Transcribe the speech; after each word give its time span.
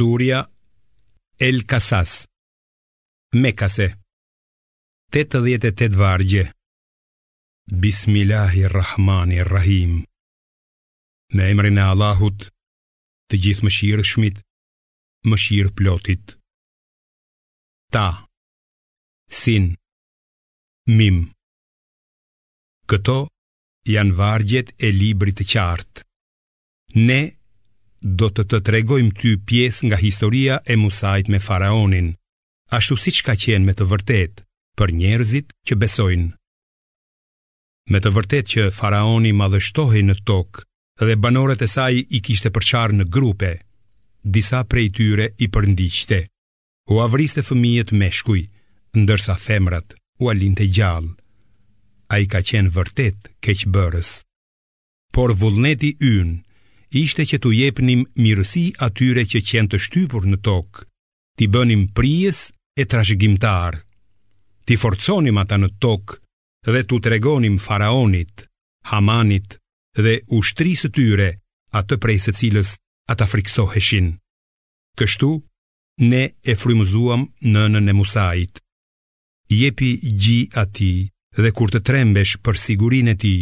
Surja 0.00 0.38
El 1.40 1.56
Kasas 1.66 2.10
Mekase 3.34 3.96
88 5.10 5.88
vargje 5.98 6.52
Bismillahirrahmanirrahim 7.66 9.90
Me 11.34 11.48
emrin 11.54 11.78
e 11.82 11.84
Allahut 11.92 12.46
Të 13.26 13.34
gjithë 13.46 13.64
më 13.66 13.70
shirë 13.78 14.04
shmit 14.12 14.36
Më 15.32 15.36
shirë 15.46 15.74
plotit 15.80 16.24
Ta 17.96 18.06
Sin 19.42 19.64
Mim 21.00 21.18
Këto 22.94 23.18
janë 23.96 24.14
vargjet 24.22 24.68
e 24.78 24.88
libri 25.02 25.32
të 25.34 25.44
qartë 25.54 25.98
Ne 25.98 26.04
Këto 26.06 26.06
janë 26.06 26.14
vargjet 26.22 26.22
e 27.02 27.04
të 27.10 27.16
qartë 27.24 27.37
do 28.02 28.28
të 28.30 28.44
të 28.50 28.58
tregojmë 28.66 29.14
ty 29.18 29.32
pjesë 29.48 29.88
nga 29.88 29.98
historia 29.98 30.58
e 30.70 30.76
Musait 30.78 31.28
me 31.28 31.38
Faraonin, 31.42 32.12
ashtu 32.78 32.94
si 33.02 33.10
që 33.16 33.22
ka 33.26 33.34
qenë 33.34 33.64
me 33.66 33.74
të 33.74 33.86
vërtet 33.90 34.42
për 34.78 34.92
njerëzit 35.00 35.52
që 35.66 35.76
besojnë. 35.82 36.28
Me 37.90 37.98
të 38.04 38.10
vërtet 38.14 38.50
që 38.52 38.68
Faraoni 38.76 39.32
madhështohi 39.34 40.02
në 40.04 40.14
tokë 40.28 40.62
dhe 41.00 41.16
banorët 41.24 41.62
e 41.62 41.68
saj 41.72 41.94
i 42.14 42.20
kishte 42.26 42.50
përqarë 42.54 42.98
në 43.00 43.04
grupe, 43.14 43.52
disa 44.24 44.60
prej 44.68 44.86
tyre 44.98 45.30
i 45.44 45.48
përndiqte, 45.54 46.20
u 46.92 47.00
avriste 47.02 47.42
fëmijet 47.48 47.90
me 47.98 48.10
shkuj, 48.12 48.42
ndërsa 49.00 49.34
femrat 49.36 49.94
u 50.22 50.28
alinte 50.30 50.66
gjallë. 50.68 51.14
A 52.14 52.18
i 52.22 52.26
ka 52.30 52.40
qenë 52.40 52.72
vërtet 52.76 53.32
keqë 53.44 53.70
bërës. 53.74 54.10
Por 55.12 55.34
vullneti 55.40 55.96
ynë, 56.00 56.36
ishte 56.90 57.24
që 57.28 57.38
tu 57.42 57.50
jepnim 57.52 58.06
mirësi 58.16 58.72
atyre 58.84 59.24
që 59.28 59.42
qenë 59.44 59.68
të 59.74 59.78
shtypur 59.84 60.24
në 60.26 60.38
tokë, 60.44 60.84
ti 61.38 61.48
bënim 61.52 61.86
prijes 61.96 62.38
e 62.80 62.84
trashëgimtar, 62.88 63.76
ti 64.64 64.76
forconim 64.76 65.38
ata 65.38 65.58
në 65.60 65.68
tokë 65.82 66.18
dhe 66.72 66.82
tu 66.88 66.98
tregonim 67.00 67.56
faraonit, 67.60 68.44
hamanit 68.90 69.56
dhe 69.98 70.16
ushtrisë 70.38 70.88
tyre 70.96 71.28
atë 71.76 71.96
prej 72.02 72.18
se 72.26 72.32
cilës 72.38 72.70
ata 73.12 73.26
friksoheshin. 73.26 74.12
Kështu, 74.98 75.30
ne 76.08 76.22
e 76.44 76.54
frymëzuam 76.60 77.24
nënën 77.52 77.88
e 77.90 77.94
Musait. 77.96 78.60
Jepi 79.48 79.92
gji 80.20 80.38
ati 80.60 81.08
dhe 81.38 81.52
kur 81.56 81.70
të 81.72 81.80
trembesh 81.88 82.36
për 82.44 82.56
sigurin 82.64 83.08
e 83.08 83.14
ti, 83.16 83.36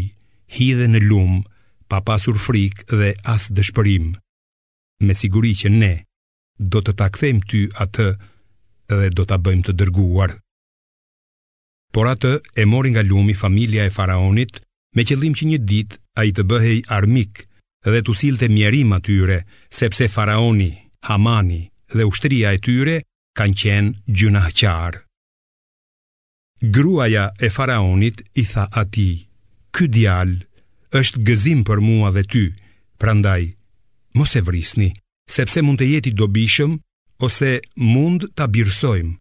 hidhe 0.54 0.86
në 0.90 1.00
lumë 1.08 1.42
pa 1.90 1.98
pasur 2.06 2.38
frikë 2.46 2.98
dhe 3.00 3.10
as 3.34 3.46
dëshpërim. 3.56 4.06
Me 5.06 5.14
siguri 5.14 5.52
që 5.60 5.68
ne 5.78 5.92
do 6.72 6.80
të 6.82 6.92
ta 6.98 7.06
kthejmë 7.14 7.44
ty 7.50 7.60
atë 7.84 8.06
dhe 8.92 9.08
do 9.18 9.24
ta 9.28 9.36
bëjmë 9.44 9.66
të 9.66 9.74
dërguar. 9.80 10.34
Por 11.94 12.08
atë 12.12 12.32
e 12.62 12.64
mori 12.68 12.90
nga 12.92 13.04
lumi 13.06 13.34
familja 13.42 13.86
e 13.86 13.92
faraonit 13.98 14.60
me 14.96 15.04
qëllim 15.08 15.34
që 15.38 15.44
një 15.50 15.58
ditë 15.70 15.98
ai 16.22 16.28
të 16.36 16.42
bëhej 16.50 16.78
armik 16.96 17.44
dhe 17.86 18.00
të 18.02 18.10
usilte 18.10 18.48
mjerim 18.50 18.92
atyre, 18.96 19.40
sepse 19.70 20.08
faraoni, 20.10 20.72
hamani 21.06 21.62
dhe 21.94 22.06
ushtria 22.08 22.50
e 22.56 22.58
tyre 22.64 22.96
kanë 23.38 23.58
qenë 23.62 24.16
gjuna 24.16 24.42
qarë. 24.58 25.00
Gruaja 26.74 27.24
e 27.38 27.48
faraonit 27.56 28.24
i 28.42 28.44
tha 28.50 28.64
ati, 28.82 29.10
Ky 29.76 29.84
djalë 29.94 30.38
është 31.02 31.22
gëzim 31.28 31.60
për 31.66 31.80
mua 31.84 32.10
dhe 32.14 32.22
ty. 32.32 32.44
Prandaj, 33.00 33.54
mos 34.16 34.32
e 34.36 34.40
vrisni, 34.46 34.90
sepse 35.28 35.60
mund 35.62 35.80
të 35.80 35.88
jeti 35.92 36.12
dobishëm 36.16 36.76
ose 37.26 37.50
mund 37.80 38.28
ta 38.36 38.46
birsojmë. 38.48 39.16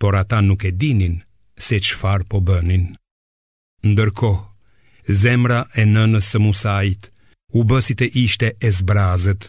Por 0.00 0.16
ata 0.18 0.40
nuk 0.42 0.64
e 0.68 0.72
dinin 0.80 1.20
se 1.66 1.76
çfarë 1.84 2.26
po 2.30 2.40
bënin. 2.46 2.86
Ndërkohë, 3.84 4.44
zemra 5.22 5.60
e 5.80 5.84
nënës 5.84 6.32
së 6.32 6.40
Musait 6.40 7.10
u 7.54 7.64
bësit 7.68 7.98
e 8.02 8.08
të 8.08 8.22
ishte 8.24 8.48
e 8.64 8.70
zbrazët. 8.78 9.44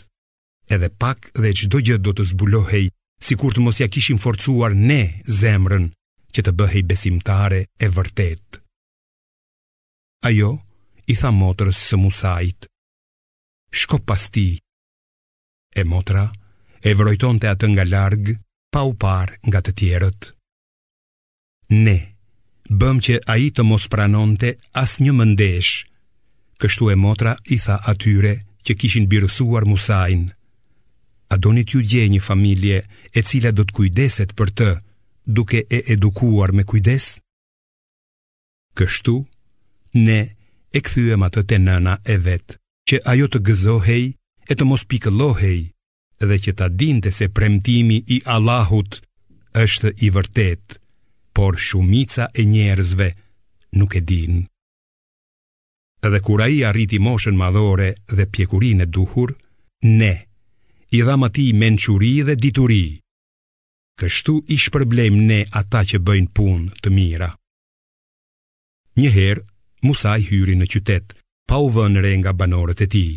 Edhe 0.73 0.89
pak 1.01 1.31
dhe 1.39 1.53
çdo 1.59 1.77
gjë 1.85 1.97
do 2.03 2.11
të 2.15 2.25
zbulohej, 2.31 2.89
sikur 3.25 3.55
të 3.55 3.63
mos 3.65 3.79
ja 3.79 3.87
kishim 3.93 4.19
forcuar 4.23 4.75
ne 4.75 5.01
zemrën 5.39 5.87
që 6.35 6.41
të 6.43 6.51
bëhej 6.59 6.83
besimtare 6.89 7.61
e 7.79 7.87
vërtetë. 7.97 8.59
Ajo 10.29 10.51
i 11.07 11.13
tha 11.19 11.29
motrës 11.33 11.77
së 11.89 11.99
Musait. 12.01 12.67
Shko 13.75 13.99
pas 14.05 14.29
ti. 14.33 14.47
E 15.75 15.83
motra 15.83 16.25
e 16.85 16.93
vrojton 16.97 17.37
të 17.41 17.49
atë 17.53 17.69
nga 17.73 17.85
largë, 17.89 18.37
pa 18.73 18.81
u 18.89 18.93
par 19.01 19.33
nga 19.47 19.61
të 19.63 19.73
tjerët. 19.79 20.31
Ne, 21.85 21.97
bëm 22.69 22.97
që 23.05 23.19
a 23.31 23.35
i 23.41 23.49
të 23.51 23.65
mos 23.65 23.87
pranonte 23.89 24.53
as 24.83 24.97
një 25.01 25.13
mëndesh, 25.17 25.71
kështu 26.61 26.91
e 26.93 26.95
motra 27.05 27.35
i 27.55 27.57
tha 27.59 27.77
atyre 27.91 28.35
që 28.65 28.77
kishin 28.79 29.05
birësuar 29.11 29.65
Musain. 29.69 30.25
A 31.33 31.35
do 31.41 31.51
një 31.55 31.63
t'ju 31.67 31.81
gje 31.91 32.03
një 32.13 32.21
familje 32.21 32.79
e 33.11 33.19
cila 33.25 33.51
do 33.53 33.65
t'kujdeset 33.65 34.33
për 34.37 34.51
të, 34.59 34.71
duke 35.37 35.63
e 35.73 35.81
edukuar 35.95 36.53
me 36.53 36.63
kujdes? 36.69 37.11
Kështu, 38.77 39.15
ne, 40.05 40.21
e 40.75 40.81
këthyëm 40.85 41.23
atë 41.27 41.41
të 41.49 41.57
nëna 41.65 41.91
e 42.13 42.17
vetë, 42.25 42.55
që 42.89 42.97
ajo 43.11 43.27
të 43.31 43.39
gëzohej 43.47 44.03
e 44.51 44.53
të 44.55 44.63
mos 44.69 44.83
pikëllohej, 44.91 45.61
dhe 46.29 46.37
që 46.43 46.51
ta 46.59 46.67
dinte 46.81 47.09
se 47.15 47.27
premtimi 47.37 47.97
i 48.15 48.21
Allahut 48.35 48.99
është 49.63 49.93
i 50.07 50.11
vërtet, 50.17 50.75
por 51.35 51.53
shumica 51.67 52.25
e 52.39 52.43
njerëzve 52.51 53.07
nuk 53.79 53.91
e 53.99 54.01
din. 54.09 54.35
Dhe 56.15 56.19
kura 56.25 56.47
i 56.51 56.59
arriti 56.69 56.99
moshën 57.07 57.37
madhore 57.43 57.89
dhe 58.17 58.25
pjekurin 58.33 58.83
e 58.85 58.87
duhur, 58.97 59.29
ne, 59.99 60.15
i 60.93 60.99
dham 61.07 61.23
ati 61.27 61.47
menquri 61.61 62.13
dhe 62.27 62.35
dituri, 62.43 62.85
kështu 63.99 64.33
ish 64.55 64.67
problem 64.75 65.23
ne 65.29 65.39
ata 65.61 65.81
që 65.89 65.97
bëjnë 66.07 66.31
pun 66.39 66.59
të 66.81 66.87
mira. 66.97 67.31
Njëherë, 69.01 69.41
Musa 69.85 70.15
i 70.17 70.23
hyri 70.27 70.55
në 70.57 70.65
qytet, 70.73 71.13
pa 71.49 71.59
u 71.61 71.69
vënë 71.75 72.01
re 72.05 72.13
nga 72.21 72.31
banorët 72.41 72.81
e 72.85 72.87
tij. 72.93 73.11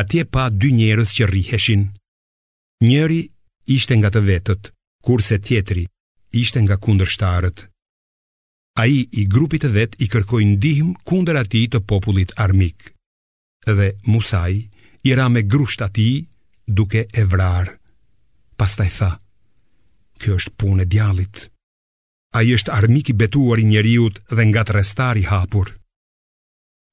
Atje 0.00 0.24
pa 0.34 0.48
dy 0.60 0.72
njerëz 0.78 1.10
që 1.16 1.28
rriheshin. 1.30 1.82
Njëri 2.86 3.20
ishte 3.76 3.94
nga 3.98 4.10
të 4.12 4.20
vetët, 4.30 4.62
kurse 5.06 5.38
tjetri 5.46 5.84
ishte 6.42 6.58
nga 6.64 6.76
kundërshtarët. 6.84 7.58
Ai 8.82 8.96
i 9.20 9.22
grupit 9.34 9.62
të 9.64 9.70
vet 9.76 9.92
i 10.04 10.08
kërkoi 10.12 10.44
ndihmë 10.54 10.98
kundër 11.08 11.38
atij 11.44 11.66
të 11.72 11.78
popullit 11.90 12.34
armik. 12.44 12.90
Dhe 13.66 13.88
Musaj 14.10 14.54
i 15.08 15.10
ra 15.18 15.26
me 15.32 15.40
grusht 15.52 15.80
ati 15.86 16.08
duke 16.78 17.06
e 17.20 17.22
vrarë. 17.32 17.72
Pastaj 18.60 18.90
tha: 18.98 19.10
Kjo 20.20 20.34
është 20.40 20.56
punë 20.60 20.82
e 20.84 20.90
djalit. 20.92 21.34
A 22.36 22.42
i 22.44 22.52
është 22.52 22.72
armik 22.78 23.08
i 23.10 23.14
betuar 23.20 23.58
i 23.60 23.64
njeriut 23.70 24.16
dhe 24.36 24.44
nga 24.50 24.62
të 24.64 24.72
restari 24.76 25.22
hapur 25.30 25.66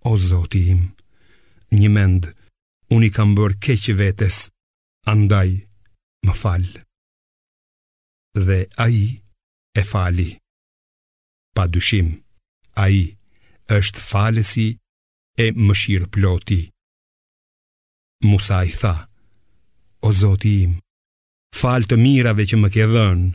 O 0.09 0.13
zoti 0.29 0.61
im 0.73 0.81
Një 1.79 1.89
mend 1.97 2.29
Unë 2.95 3.07
i 3.09 3.13
kam 3.15 3.33
bërë 3.37 3.59
keqë 3.65 3.95
vetes 4.01 4.37
Andaj 5.13 5.49
Më 6.27 6.35
fal 6.43 6.63
Dhe 8.45 8.59
a 8.85 8.87
i 9.01 9.03
E 9.81 9.83
fali 9.91 10.29
Pa 11.55 11.67
dyshim 11.73 12.13
A 12.83 12.87
i 13.01 13.03
është 13.79 14.03
falësi 14.11 14.69
E 15.43 15.51
mëshirë 15.67 16.07
ploti 16.15 16.61
Musa 18.29 18.61
i 18.69 18.71
tha 18.79 18.95
O 20.07 20.11
zoti 20.23 20.53
im 20.67 20.77
Fal 21.59 21.83
të 21.89 21.97
mirave 22.05 22.45
që 22.49 22.61
më 22.63 22.71
ke 22.75 22.87
dhënë 22.93 23.25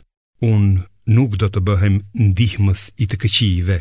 Unë 0.53 0.87
nuk 1.09 1.35
do 1.41 1.47
të 1.49 1.61
bëhem 1.65 1.97
ndihmës 2.15 2.87
i 3.01 3.07
të 3.09 3.17
këqijve. 3.23 3.77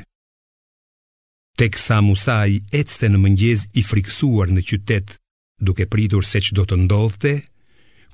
Tek 1.59 1.79
sa 1.81 2.01
Musaj 2.05 2.61
ecte 2.81 3.09
në 3.11 3.19
mëngjez 3.23 3.65
i 3.81 3.83
friksuar 3.85 4.49
në 4.55 4.63
qytet, 4.69 5.15
duke 5.67 5.89
pritur 5.93 6.25
se 6.27 6.39
që 6.45 6.53
do 6.59 6.65
të 6.69 6.77
ndodhte, 6.85 7.33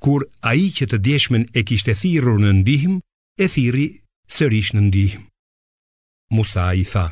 kur 0.05 0.25
a 0.51 0.55
i 0.63 0.69
që 0.77 0.89
të 0.91 0.99
djeshmen 1.07 1.45
e 1.59 1.63
kishte 1.69 1.95
thirur 2.01 2.41
në 2.41 2.55
ndihmë, 2.63 2.99
e 3.43 3.47
thiri 3.53 3.85
sërish 4.37 4.73
në 4.77 4.83
ndihmë. 4.89 5.23
Musaj 6.35 6.81
tha, 6.93 7.07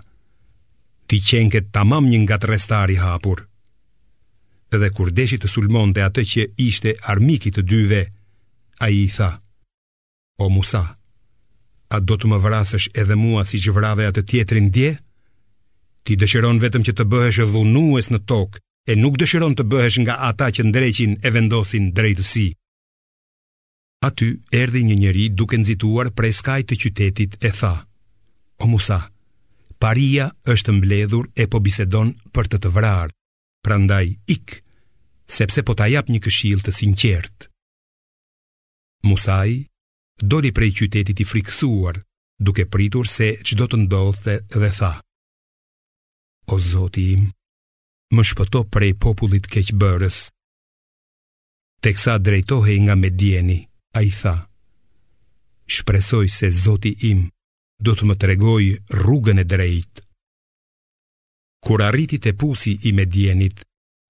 ti 1.09 1.19
qenket 1.31 1.69
tamam 1.77 2.09
një 2.09 2.23
nga 2.25 2.39
të 2.41 2.51
restari 2.53 2.97
hapur. 3.03 3.45
Edhe 4.73 4.89
kur 4.97 5.13
deshi 5.13 5.37
të 5.43 5.51
sulmon 5.53 5.93
dhe 5.93 6.03
atë 6.09 6.23
që 6.33 6.47
ishte 6.67 6.95
armikit 7.15 7.59
të 7.61 7.67
dyve, 7.71 8.03
a 8.81 8.87
i 8.89 9.05
tha, 9.15 9.31
o 10.43 10.49
Musaj, 10.49 10.89
A 11.93 12.01
do 12.01 12.17
të 12.17 12.29
më 12.31 12.39
vrasësh 12.41 12.87
edhe 13.01 13.17
mua 13.21 13.43
si 13.45 13.59
që 13.61 13.73
vrave 13.77 14.07
atë 14.09 14.23
tjetrin 14.31 14.71
dje? 14.73 14.93
Ti 16.03 16.17
dëshiron 16.23 16.61
vetëm 16.63 16.85
që 16.89 16.93
të 16.99 17.05
bëhesh 17.13 17.41
dhunues 17.53 18.09
në 18.15 18.21
tokë, 18.31 18.61
e 18.93 18.97
nuk 19.03 19.19
dëshiron 19.21 19.53
të 19.57 19.67
bëhesh 19.71 19.99
nga 20.05 20.17
ata 20.31 20.49
që 20.57 20.65
ndreqin 20.71 21.19
e 21.27 21.33
vendosin 21.35 21.91
drejtësi. 21.97 22.47
Aty 24.09 24.29
erdi 24.63 24.81
një 24.89 24.97
njeri 25.03 25.27
duke 25.39 25.59
nëzituar 25.61 26.11
prej 26.17 26.33
skaj 26.41 26.61
të 26.67 26.79
qytetit 26.83 27.37
e 27.45 27.51
tha, 27.61 27.75
O 28.63 28.67
Musa, 28.73 28.99
paria 29.83 30.31
është 30.55 30.73
mbledhur 30.79 31.27
e 31.43 31.47
po 31.51 31.61
bisedon 31.67 32.15
për 32.35 32.47
të 32.51 32.57
të 32.65 32.71
vrarë, 32.79 33.15
prandaj 33.65 34.05
ik, 34.37 34.59
sepse 35.39 35.61
po 35.63 35.75
ta 35.77 35.85
ajap 35.91 36.09
një 36.11 36.21
këshil 36.25 36.59
të 36.65 36.73
sinqertë. 36.79 37.51
i, 39.13 39.57
doli 40.31 40.51
prej 40.55 40.71
qytetit 40.73 41.21
i 41.21 41.25
friksuar, 41.27 41.97
duke 42.47 42.65
pritur 42.73 43.07
se 43.11 43.29
që 43.47 43.55
do 43.61 43.67
të 43.71 43.79
ndodhë 43.87 44.37
dhe 44.55 44.69
tha. 44.79 44.93
O 46.55 46.59
Zoti 46.71 47.09
im, 47.17 47.27
më 48.15 48.23
shpëto 48.29 48.63
prej 48.75 48.93
popullit 49.03 49.47
keqëbërës. 49.53 50.17
Teksa 51.83 52.15
drejtohej 52.23 52.79
nga 52.87 52.95
medjeni, 53.03 53.59
a 53.99 54.03
i 54.07 54.11
tha. 54.15 54.37
Shpresoj 55.75 56.27
se 56.39 56.51
Zoti 56.63 56.93
im 57.11 57.27
do 57.83 57.95
të 57.99 58.07
më 58.09 58.15
tregoj 58.23 58.65
rrugën 59.01 59.43
e 59.43 59.49
drejtë. 59.53 60.03
Kur 61.63 61.83
arriti 61.89 62.19
te 62.23 62.33
pusi 62.35 62.75
i 62.89 62.91
medjenit, 62.95 63.63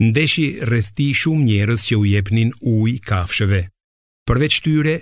ndeshi 0.03 0.47
rreth 0.69 1.01
shumë 1.21 1.45
njerëz 1.49 1.83
që 1.89 1.95
u 2.03 2.05
jepnin 2.09 2.51
ujë 2.75 3.01
kafshëve. 3.05 3.63
Përveç 4.29 4.55
tyre 4.65 4.95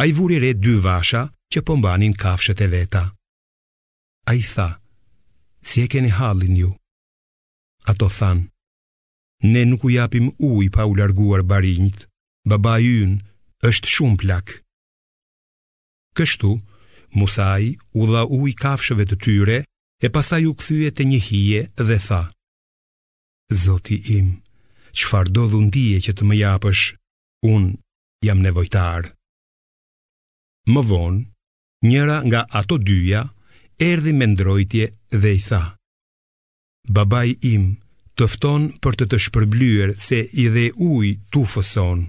a 0.00 0.04
i 0.06 0.12
vuri 0.16 0.38
re 0.44 0.50
dy 0.62 0.74
vasha 0.86 1.22
që 1.52 1.60
pëmbanin 1.66 2.14
po 2.16 2.20
kafshët 2.22 2.60
e 2.64 2.68
veta. 2.74 3.02
A 4.30 4.32
i 4.34 4.42
tha, 4.52 4.68
si 5.68 5.78
e 5.84 5.88
keni 5.92 6.10
halin 6.18 6.54
ju? 6.60 6.70
Ato 7.90 8.08
than, 8.18 8.38
ne 9.52 9.62
nuk 9.66 9.84
u 9.86 9.90
japim 9.96 10.26
uj 10.50 10.66
pa 10.74 10.82
u 10.86 10.92
larguar 10.98 11.42
barinjt, 11.50 12.00
baba 12.48 12.74
yn 12.94 13.12
është 13.68 13.88
shumë 13.94 14.20
plak. 14.22 14.46
Kështu, 16.18 16.52
Musaj 17.18 17.64
u 18.00 18.06
dha 18.08 18.22
uj 18.36 18.54
kafshëve 18.62 19.04
të 19.10 19.16
tyre, 19.24 19.58
e 20.00 20.08
pasta 20.14 20.38
ju 20.40 20.54
këthyje 20.56 20.90
të 20.96 21.02
një 21.10 21.18
hije 21.28 21.60
dhe 21.88 21.98
tha, 22.06 22.22
Zoti 23.64 23.98
im, 24.16 24.30
qëfar 24.96 25.28
do 25.36 25.44
dhundije 25.52 25.98
që 26.08 26.12
të 26.16 26.24
më 26.28 26.36
japësh, 26.40 26.84
unë 27.52 27.76
jam 28.28 28.40
nevojtarë. 28.46 29.12
Më 30.70 30.82
vonë, 30.86 31.22
njëra 31.88 32.16
nga 32.28 32.40
ato 32.54 32.76
dyja 32.78 33.22
erdhi 33.82 34.12
me 34.14 34.26
ndrojtje 34.30 34.84
dhe 35.20 35.32
i 35.34 35.40
tha 35.48 35.62
Babaj 36.86 37.28
im 37.50 37.64
tëfton 38.18 38.68
për 38.82 38.94
të 38.98 39.04
të 39.10 39.18
shpërblyer 39.26 39.94
se 40.06 40.20
i 40.42 40.46
dhe 40.54 40.66
uj 40.86 41.08
tu 41.34 41.42
fëson 41.52 42.04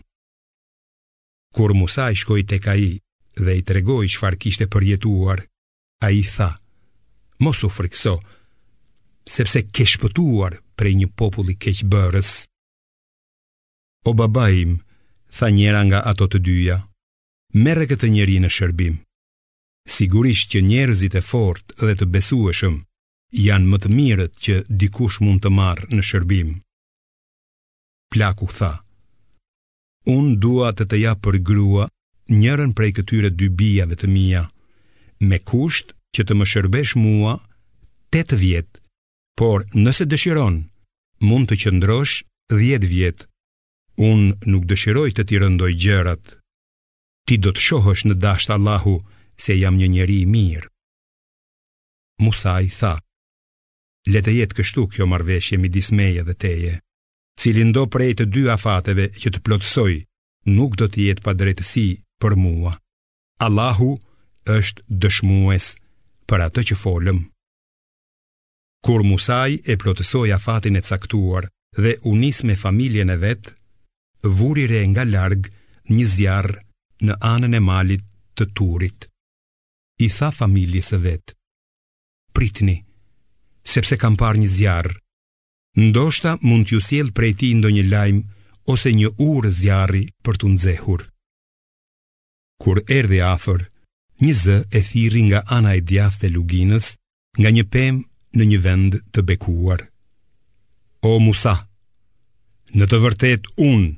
Kur 1.58 1.74
Musa 1.80 2.12
i 2.14 2.20
shkoj 2.22 2.42
të 2.50 2.58
ka 2.66 2.78
i 2.78 2.92
dhe 3.46 3.58
i 3.60 3.66
tregoj 3.66 4.06
që 4.08 4.34
kishte 4.42 4.70
përjetuar 4.74 5.40
A 6.06 6.12
i 6.12 6.22
tha, 6.22 6.50
mos 7.40 7.64
u 7.64 7.70
frikso, 7.74 8.14
sepse 9.26 9.64
ke 9.74 9.86
shpëtuar 9.94 10.60
prej 10.78 10.94
një 11.02 11.08
populli 11.18 11.56
keqë 11.58 11.90
bërës 11.92 12.32
O 14.10 14.14
babaj 14.14 14.54
im, 14.66 14.74
tha 15.38 15.50
njëra 15.50 15.82
nga 15.90 16.00
ato 16.12 16.28
të 16.30 16.38
dyja 16.46 16.78
merre 17.54 17.86
këtë 17.88 18.08
njeri 18.10 18.40
në 18.42 18.50
shërbim. 18.50 18.96
Sigurisht 19.90 20.50
që 20.54 20.62
njerëzit 20.66 21.14
e 21.20 21.22
fort 21.22 21.74
dhe 21.80 21.94
të 22.00 22.08
besueshëm 22.10 22.80
janë 23.34 23.68
më 23.70 23.78
të 23.84 23.90
mirët 23.98 24.34
që 24.46 24.56
dikush 24.74 25.20
mund 25.22 25.44
të 25.44 25.52
marë 25.54 25.90
në 25.94 26.02
shërbim. 26.10 26.50
Plaku 28.14 28.48
tha, 28.58 28.72
unë 30.10 30.38
dua 30.42 30.72
të 30.74 30.86
të 30.90 30.98
ja 31.04 31.14
për 31.22 31.38
grua 31.48 31.86
njërën 32.34 32.74
prej 32.78 32.92
këtyre 33.00 33.30
dy 33.38 33.48
bijave 33.60 33.96
të 34.02 34.08
mija, 34.10 34.44
me 35.22 35.38
kusht 35.40 35.94
që 36.16 36.26
të 36.28 36.34
më 36.38 36.48
shërbesh 36.52 36.96
mua 37.04 37.38
tetë 38.14 38.38
vjetë, 38.42 38.80
por 39.38 39.66
nëse 39.74 40.06
dëshiron, 40.10 40.62
mund 41.26 41.46
të 41.50 41.58
qëndrosh 41.64 42.18
dhjetë 42.54 42.90
vjetë. 42.94 43.30
Unë 44.10 44.40
nuk 44.50 44.64
dëshiroj 44.72 45.10
të 45.14 45.24
ti 45.30 45.38
rëndoj 45.38 45.74
gjërat 45.78 46.38
ti 47.26 47.38
do 47.40 47.52
të 47.56 47.62
shohësh 47.66 48.06
në 48.10 48.18
dashtë 48.24 48.56
Allahu 48.58 48.98
se 49.40 49.56
jam 49.60 49.78
një 49.80 49.88
njeri 49.96 50.18
i 50.24 50.30
mirë. 50.36 50.68
Musaj 52.24 52.68
tha, 52.78 52.94
le 54.14 54.20
të 54.22 54.34
jetë 54.40 54.58
kështu 54.60 54.88
kjo 54.94 55.08
marveshje 55.10 55.58
mi 55.58 55.70
dismeje 55.76 56.24
dhe 56.28 56.36
teje, 56.44 56.74
cilin 57.40 57.72
do 57.76 57.86
prej 57.94 58.14
të 58.20 58.28
dy 58.34 58.44
afateve 58.56 59.10
që 59.22 59.34
të 59.34 59.44
plotësoj, 59.46 59.94
nuk 60.58 60.76
do 60.80 60.88
të 60.92 61.08
jetë 61.08 61.24
pa 61.26 61.34
drejtësi 61.40 61.88
për 62.22 62.36
mua. 62.44 62.76
Allahu 63.48 63.94
është 64.58 64.84
dëshmues 65.04 65.72
për 66.30 66.46
atë 66.50 66.64
që 66.72 66.78
folëm. 66.84 67.24
Kur 68.84 69.04
Musaj 69.08 69.62
e 69.72 69.78
plotësoj 69.80 70.28
afatin 70.36 70.76
e 70.76 70.84
caktuar 70.84 71.48
dhe 71.80 71.96
unis 72.12 72.42
me 72.44 72.58
familjen 72.60 73.10
e 73.10 73.18
vetë, 73.24 73.56
vurire 74.40 74.84
nga 74.92 75.08
largë 75.08 75.52
një 75.96 76.08
zjarë 76.16 76.63
në 77.02 77.16
anën 77.26 77.56
e 77.56 77.60
malit 77.60 78.04
të 78.38 78.46
turit. 78.58 79.08
I 80.04 80.10
tha 80.10 80.32
familjes 80.34 80.90
së 80.94 81.00
vet: 81.02 81.34
Pritni, 82.34 82.84
sepse 83.64 83.98
kam 83.98 84.18
parë 84.18 84.42
një 84.44 84.50
zjarr. 84.58 84.96
Ndoshta 85.78 86.36
mund 86.42 86.68
t'ju 86.68 86.80
sjell 86.86 87.10
prej 87.18 87.34
tij 87.40 87.54
ndonjë 87.58 87.86
lajm 87.90 88.20
ose 88.70 88.92
një 88.94 89.10
urë 89.26 89.52
zjarri 89.60 90.04
për 90.24 90.36
t'u 90.40 90.48
nxehur. 90.54 91.02
Kur 92.62 92.78
erdhi 92.94 93.20
afër, 93.26 93.62
një 94.24 94.34
zë 94.42 94.58
e 94.70 94.80
thiri 94.90 95.22
nga 95.30 95.42
ana 95.58 95.72
e 95.78 95.82
djathtë 95.90 96.28
e 96.30 96.34
luginës, 96.36 96.86
nga 97.42 97.50
një 97.50 97.64
pem 97.74 97.96
në 98.38 98.44
një 98.50 98.60
vend 98.66 98.94
të 99.14 99.20
bekuar. 99.28 99.82
O 101.10 101.18
Musa, 101.26 101.56
në 102.78 102.86
të 102.90 102.98
vërtet 103.04 103.50
unë 103.58 103.92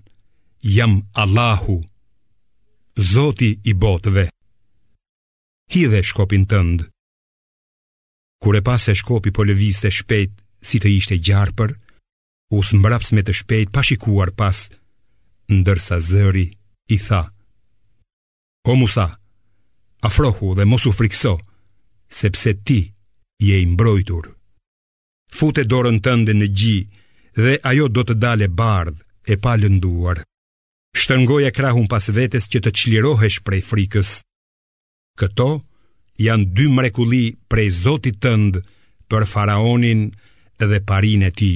jam 0.77 0.95
Allahu, 1.21 1.77
Zoti 2.97 3.59
i 3.67 3.73
botëve. 3.75 4.29
Hidhe 5.67 5.99
shkopin 6.03 6.45
tënd. 6.47 6.85
Kur 8.39 8.55
e 8.55 8.61
pa 8.63 8.77
se 8.79 8.93
shkopi 8.95 9.33
po 9.35 9.43
lëvizte 9.43 9.91
shpejt 9.91 10.31
si 10.65 10.79
të 10.79 10.87
ishte 10.95 11.17
gjarpër, 11.19 11.73
u 12.55 12.61
smbraps 12.63 13.11
me 13.11 13.21
të 13.27 13.33
shpejt 13.35 13.73
pa 13.75 13.83
shikuar 13.83 14.31
pas, 14.39 14.61
ndërsa 15.51 15.97
zëri 16.07 16.45
i 16.95 16.97
tha: 17.07 17.19
O 18.71 18.75
Musa, 18.79 19.07
afrohu 20.07 20.53
dhe 20.55 20.63
mos 20.63 20.85
u 20.87 20.93
frikso, 20.95 21.35
sepse 22.07 22.53
ti 22.65 22.79
je 23.43 23.59
i 23.59 23.65
mbrojtur. 23.75 24.31
Fute 25.35 25.67
dorën 25.67 25.99
tënde 25.99 26.31
në 26.39 26.47
gji, 26.57 26.77
dhe 27.43 27.57
ajo 27.69 27.89
do 27.91 28.07
të 28.07 28.15
dalë 28.23 28.47
bardh 28.59 29.03
e 29.27 29.35
pa 29.43 29.57
lënduar 29.59 30.23
shtëngoje 30.95 31.51
krahun 31.51 31.89
pas 31.91 32.07
vetes 32.17 32.47
që 32.49 32.59
të 32.63 32.71
qlirohesh 32.77 33.41
prej 33.45 33.61
frikës. 33.69 34.11
Këto 35.19 35.47
janë 36.25 36.47
dy 36.55 36.67
mrekuli 36.71 37.23
prej 37.51 37.67
Zotit 37.83 38.21
tënd 38.23 38.61
për 39.11 39.27
faraonin 39.27 40.05
dhe 40.59 40.79
parin 40.87 41.27
e 41.27 41.31
ti. 41.35 41.53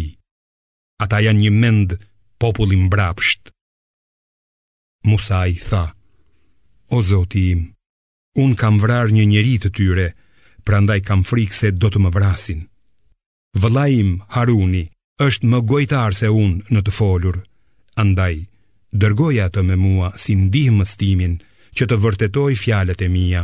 Ata 0.99 1.21
janë 1.23 1.45
një 1.47 1.51
mend 1.55 1.95
popullin 2.41 2.89
brapsht. 2.91 3.53
Musa 5.07 5.45
i 5.47 5.55
tha, 5.55 5.85
o 6.91 6.97
Zotit 6.99 7.39
im, 7.55 7.61
unë 8.43 8.59
kam 8.59 8.81
vrar 8.83 9.11
një 9.15 9.23
njeri 9.31 9.55
të 9.63 9.69
tyre, 9.77 10.07
prandaj 10.67 10.99
kam 11.07 11.23
frikë 11.23 11.59
se 11.61 11.71
do 11.79 11.87
të 11.87 12.03
më 12.03 12.11
vrasin. 12.17 12.65
Vëlajim 13.55 14.11
Haruni 14.35 14.83
është 15.23 15.47
më 15.51 15.63
gojtar 15.71 16.13
se 16.19 16.27
unë 16.29 16.67
në 16.75 16.83
të 16.85 16.91
folur, 16.95 17.39
andaj, 17.99 18.48
dërgoj 18.91 19.37
atë 19.45 19.61
me 19.65 19.75
mua 19.77 20.09
si 20.17 20.33
ndihmës 20.35 20.95
timin 20.99 21.37
që 21.77 21.85
të 21.89 21.97
vërtetoj 22.03 22.53
fjalet 22.57 23.01
e 23.01 23.07
mia. 23.09 23.43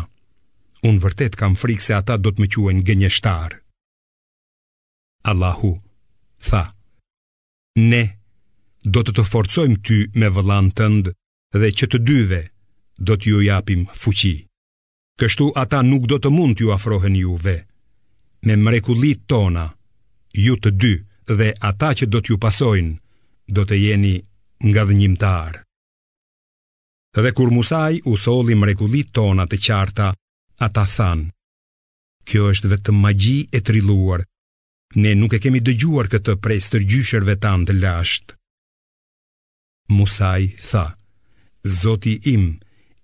Unë 0.86 1.02
vërtet 1.04 1.38
kam 1.38 1.56
frikë 1.58 1.82
se 1.86 1.94
ata 1.98 2.18
do 2.18 2.32
të 2.34 2.42
më 2.44 2.48
quajnë 2.54 2.86
gënjeshtar. 2.88 3.56
Allahu 5.30 5.72
tha: 6.50 6.64
Ne 7.78 8.04
do 8.84 9.02
të 9.04 9.12
të 9.18 9.24
forcojmë 9.26 9.82
ty 9.86 9.98
me 10.20 10.28
vëllain 10.30 10.70
tënd 10.78 11.10
dhe 11.62 11.70
që 11.78 11.86
të 11.90 11.98
dyve 12.08 12.42
do 13.00 13.18
t'ju 13.18 13.40
japim 13.46 13.86
fuqi. 14.02 14.36
Kështu 15.20 15.50
ata 15.56 15.80
nuk 15.86 16.06
do 16.12 16.18
të 16.20 16.30
mund 16.34 16.58
t'ju 16.58 16.74
afrohen 16.76 17.16
juve 17.16 17.56
me 18.46 18.54
mrekullit 18.58 19.26
tona. 19.30 19.68
Ju 20.46 20.54
të 20.60 20.70
dy 20.82 20.94
dhe 21.38 21.50
ata 21.70 21.90
që 21.98 22.06
do 22.14 22.20
t'ju 22.22 22.36
pasojnë 22.44 23.00
do 23.56 23.62
të 23.66 23.76
jeni 23.86 24.16
nga 24.64 24.84
dhënjimtar. 24.88 25.54
Dhe 27.16 27.32
kur 27.36 27.50
Musaj 27.52 28.00
u 28.12 28.18
solli 28.20 28.56
mrekullit 28.56 29.12
tona 29.16 29.46
të 29.48 29.58
qarta, 29.66 30.08
ata 30.66 30.86
than: 30.96 31.20
Kjo 32.28 32.48
është 32.54 32.72
vetëm 32.74 32.98
magji 33.06 33.40
e 33.56 33.60
trilluar. 33.62 34.24
Ne 34.96 35.12
nuk 35.20 35.36
e 35.36 35.40
kemi 35.44 35.60
dëgjuar 35.62 36.08
këtë 36.12 36.38
prej 36.44 36.60
stërgjyshërve 36.68 37.36
tan 37.44 37.66
të 37.66 37.74
lashtë. 37.84 38.36
Musaj 39.98 40.42
tha: 40.70 40.86
Zoti 41.82 42.16
im 42.34 42.46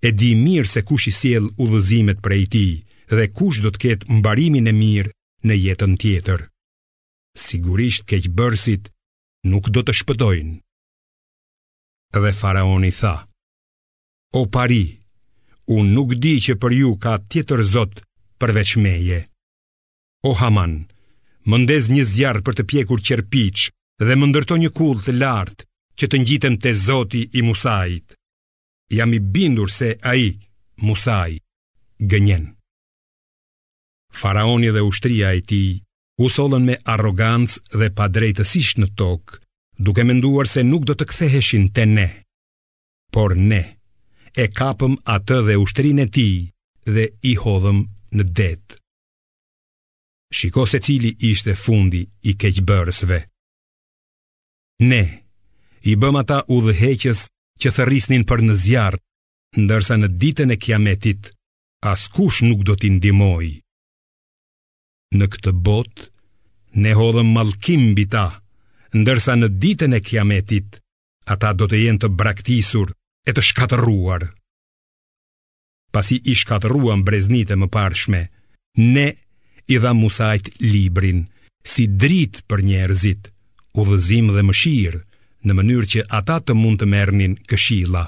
e 0.06 0.10
di 0.18 0.32
mirë 0.44 0.70
se 0.74 0.80
kush 0.88 1.06
i 1.10 1.16
sjell 1.18 1.46
udhëzimet 1.62 2.20
prej 2.24 2.44
ti 2.54 2.66
dhe 3.16 3.26
kush 3.38 3.60
do 3.64 3.70
të 3.70 3.78
ketë 3.84 4.08
mbarimin 4.18 4.70
e 4.72 4.74
mirë 4.82 5.10
në 5.46 5.54
jetën 5.66 5.92
tjetër. 6.02 6.40
Sigurisht 7.44 8.04
keqbërësit 8.10 8.88
nuk 9.50 9.68
do 9.74 9.80
të 9.84 9.92
shpëtojnë 10.00 10.54
dhe 12.20 12.30
faraoni 12.40 12.90
tha 13.00 13.14
O 14.40 14.46
pari, 14.54 14.84
unë 15.76 15.92
nuk 15.96 16.10
di 16.22 16.34
që 16.44 16.54
për 16.62 16.72
ju 16.80 16.90
ka 17.02 17.12
tjetër 17.30 17.60
zotë 17.74 18.04
përveç 18.40 18.70
meje 18.84 19.20
O 20.28 20.30
haman, 20.40 20.72
më 21.48 21.56
ndez 21.62 21.84
një 21.94 22.04
zjarë 22.12 22.42
për 22.46 22.54
të 22.56 22.62
pjekur 22.70 23.00
qërpic 23.08 23.58
Dhe 24.06 24.14
më 24.18 24.26
ndërto 24.32 24.56
një 24.60 24.70
kull 24.78 24.98
të 25.04 25.12
lartë 25.22 25.64
që 26.00 26.04
të 26.10 26.16
njitëm 26.22 26.54
të 26.62 26.70
zoti 26.86 27.20
i 27.38 27.40
musajit 27.46 28.14
Jam 28.96 29.12
i 29.18 29.20
bindur 29.34 29.70
se 29.78 29.88
a 30.10 30.12
i 30.26 30.28
musaj 30.86 31.32
gënjen 32.10 32.44
Faraoni 34.20 34.72
dhe 34.76 34.82
ushtria 34.88 35.28
e 35.38 35.40
ti 35.50 35.62
usollën 36.26 36.64
me 36.68 36.74
arogancë 36.94 37.62
dhe 37.78 37.88
padrejtësisht 37.98 38.76
në 38.82 38.88
tokë 39.00 39.41
duke 39.82 40.02
menduar 40.06 40.46
se 40.54 40.62
nuk 40.70 40.84
do 40.88 40.94
të 40.96 41.06
ktheheshin 41.10 41.64
te 41.74 41.84
ne. 41.98 42.08
Por 43.14 43.34
ne 43.36 43.62
e 44.42 44.46
kapëm 44.60 44.94
atë 45.14 45.38
dhe 45.46 45.58
ushtrinë 45.62 46.06
e 46.06 46.10
tij 46.14 46.34
dhe 46.94 47.04
i 47.30 47.34
hodhëm 47.42 47.80
në 48.16 48.24
det. 48.38 48.64
Shiko 50.32 50.64
se 50.70 50.78
cili 50.86 51.10
ishte 51.30 51.52
fundi 51.64 52.00
i 52.30 52.32
keqbërësve. 52.40 53.18
Ne 54.90 55.02
i 55.92 55.96
bëm 56.00 56.16
ata 56.22 56.38
udhëheqës 56.56 57.20
që 57.60 57.72
thërrisnin 57.76 58.22
për 58.30 58.40
në 58.46 58.54
zjarr, 58.64 58.96
ndërsa 59.62 59.98
në 59.98 60.08
ditën 60.20 60.54
e 60.54 60.60
Kiametit 60.62 61.28
askush 61.92 62.40
nuk 62.48 62.62
do 62.68 62.74
t'i 62.78 62.88
ndihmoj. 62.96 63.48
Në 65.18 65.26
këtë 65.34 65.50
botë 65.66 66.08
ne 66.82 66.94
hodhëm 67.00 67.28
malkim 67.36 67.90
mbi 67.92 68.06
ta 68.14 68.28
ndërsa 68.94 69.34
në 69.40 69.48
ditën 69.62 69.96
e 69.96 70.00
kiametit, 70.04 70.76
ata 71.32 71.52
do 71.56 71.64
të 71.68 71.78
jenë 71.86 72.02
të 72.04 72.08
braktisur 72.16 72.90
e 73.28 73.32
të 73.34 73.40
shkatëruar. 73.48 74.26
Pasi 75.92 76.18
i 76.24 76.34
shkatëruan 76.36 77.02
breznit 77.04 77.50
e 77.52 77.56
më 77.60 77.68
parshme, 77.72 78.20
ne 78.92 79.06
i 79.72 79.76
dha 79.82 79.92
musajt 79.96 80.52
librin, 80.60 81.24
si 81.64 81.84
drit 81.86 82.42
për 82.48 82.62
njerëzit, 82.68 83.30
u 83.80 83.84
vëzim 83.88 84.32
dhe 84.34 84.42
shirë, 84.62 85.00
në 85.46 85.52
mënyrë 85.58 85.88
që 85.92 86.00
ata 86.18 86.36
të 86.40 86.52
mund 86.54 86.80
të 86.80 86.86
mernin 86.86 87.34
këshila. 87.48 88.06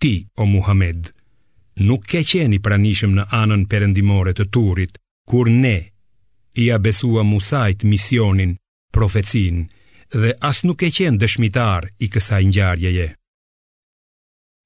Ti, 0.00 0.14
o 0.40 0.44
Muhammed, 0.46 1.10
nuk 1.88 2.04
ke 2.10 2.20
qeni 2.30 2.58
pranishëm 2.58 3.12
në 3.16 3.24
anën 3.40 3.64
perendimore 3.70 4.32
të 4.34 4.44
turit, 4.54 4.98
kur 5.28 5.46
ne 5.50 5.76
i 6.60 6.68
abesua 6.74 7.22
musajt 7.22 7.84
misionin 7.84 8.56
profecin 8.96 9.54
dhe 10.20 10.30
as 10.50 10.58
nuk 10.66 10.80
e 10.88 10.90
qenë 10.96 11.18
dëshmitar 11.22 11.82
i 12.04 12.06
kësaj 12.12 12.42
ngjarjeje. 12.48 13.06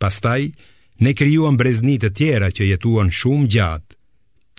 Pastaj, 0.03 0.43
ne 1.05 1.11
krijuam 1.19 1.55
brezni 1.61 1.97
të 2.01 2.09
tjera 2.19 2.49
që 2.57 2.63
jetuan 2.73 3.11
shumë 3.21 3.47
gjatë. 3.55 3.93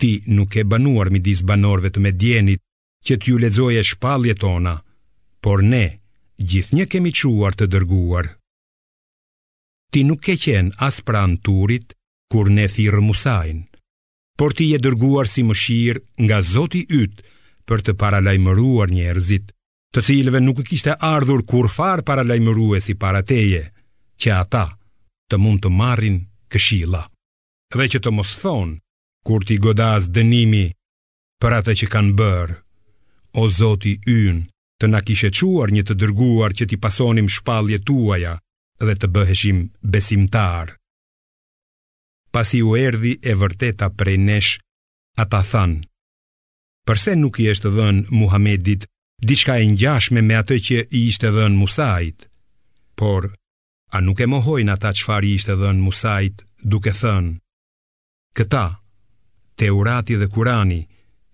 Ti 0.00 0.10
nuk 0.36 0.56
e 0.60 0.64
banuar 0.70 1.10
midis 1.14 1.40
banorëve 1.48 1.90
të 1.92 2.00
medjenit 2.06 2.62
që 3.06 3.14
t'ju 3.20 3.36
lexoje 3.44 3.82
shpalljet 3.90 4.40
tona, 4.42 4.74
por 5.44 5.58
ne 5.72 5.84
gjithnjë 6.50 6.86
kemi 6.92 7.12
quar 7.18 7.52
të 7.58 7.66
dërguar. 7.74 8.26
Ti 9.92 10.00
nuk 10.08 10.24
e 10.34 10.36
qenë 10.44 10.76
as 10.88 10.96
pranë 11.06 11.38
turit 11.46 11.94
kur 12.32 12.46
ne 12.56 12.66
thirrëm 12.74 13.06
Musain, 13.08 13.60
por 14.38 14.50
ti 14.56 14.70
je 14.72 14.78
dërguar 14.86 15.26
si 15.32 15.42
mëshirë 15.48 16.02
nga 16.24 16.38
Zoti 16.52 16.82
yt 17.02 17.14
për 17.68 17.78
të 17.86 17.92
paralajmëruar 18.02 18.88
njerëzit 18.96 19.46
të 19.94 20.00
cilëve 20.06 20.40
nuk 20.44 20.58
kishte 20.68 20.94
ardhur 20.98 21.42
kur 21.50 21.68
farë 21.76 22.04
para 22.08 22.22
e 22.76 22.80
si 22.80 22.94
para 22.94 23.22
teje, 23.22 23.72
që 24.20 24.28
ata 24.32 24.76
të 25.30 25.36
mund 25.38 25.60
të 25.62 25.70
marrin 25.70 26.26
këshila. 26.52 27.02
Dhe 27.76 27.86
që 27.92 27.98
të 28.02 28.10
mos 28.12 28.32
thonë, 28.42 28.78
kur 29.26 29.44
ti 29.44 29.56
godaz 29.58 30.08
dënimi 30.08 30.72
për 31.40 31.52
atë 31.58 31.72
që 31.80 31.86
kanë 31.92 32.14
bërë, 32.18 32.56
o 33.34 33.48
zoti 33.48 34.00
ynë, 34.06 34.46
të 34.80 34.86
na 34.88 35.00
kishe 35.04 35.30
quar 35.38 35.70
një 35.72 35.82
të 35.84 35.94
dërguar 36.00 36.52
që 36.56 36.64
ti 36.70 36.76
pasonim 36.78 37.28
shpalje 37.28 37.78
tuaja 37.86 38.34
dhe 38.80 38.94
të 38.96 39.06
bëheshim 39.14 39.58
besimtar. 39.82 40.66
Pasi 42.32 42.62
u 42.62 42.76
erdi 42.76 43.12
e 43.22 43.32
vërteta 43.40 43.88
prej 43.98 44.16
nesh, 44.28 44.52
ata 45.22 45.40
thanë, 45.50 45.80
përse 46.86 47.12
nuk 47.16 47.40
i 47.42 47.48
eshtë 47.52 47.70
dhënë 47.76 48.04
Muhamedit 48.18 48.84
diçka 49.22 49.58
e 49.62 49.66
ngjashme 49.66 50.20
me 50.28 50.34
atë 50.42 50.56
që 50.66 50.78
i 50.98 51.00
ishte 51.10 51.30
dhënë 51.36 51.58
Musait. 51.62 52.28
Por 52.98 53.32
a 53.96 53.98
nuk 54.06 54.20
e 54.20 54.26
mohojnë 54.32 54.70
ata 54.76 54.92
çfarë 54.98 55.26
i 55.28 55.34
ishte 55.38 55.54
dhënë 55.60 55.82
Musait, 55.86 56.44
duke 56.72 56.92
thënë: 57.00 57.32
"Këta, 58.36 58.66
Teurati 59.58 60.14
dhe 60.20 60.28
Kurani, 60.34 60.82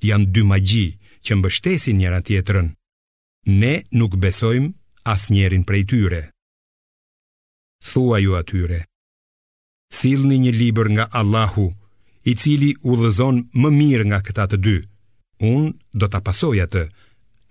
janë 0.08 0.30
dy 0.34 0.42
magji 0.50 0.86
që 1.24 1.32
mbështesin 1.36 1.96
njëra 2.00 2.20
tjetrën. 2.26 2.68
Ne 3.60 3.74
nuk 3.98 4.16
besojmë 4.22 4.72
asnjërin 5.12 5.64
prej 5.68 5.84
tyre." 5.90 6.22
Thua 7.88 8.16
ju 8.24 8.32
atyre: 8.40 8.80
"Sillni 9.98 10.36
një 10.44 10.52
libër 10.60 10.88
nga 10.94 11.04
Allahu, 11.20 11.66
i 12.30 12.32
cili 12.40 12.70
udhëzon 12.90 13.36
më 13.60 13.68
mirë 13.78 14.04
nga 14.10 14.18
këta 14.26 14.44
të 14.48 14.56
dy." 14.66 14.78
Unë 15.54 15.68
do 16.00 16.06
ta 16.08 16.20
pasoj 16.24 16.56
atë, 16.66 16.82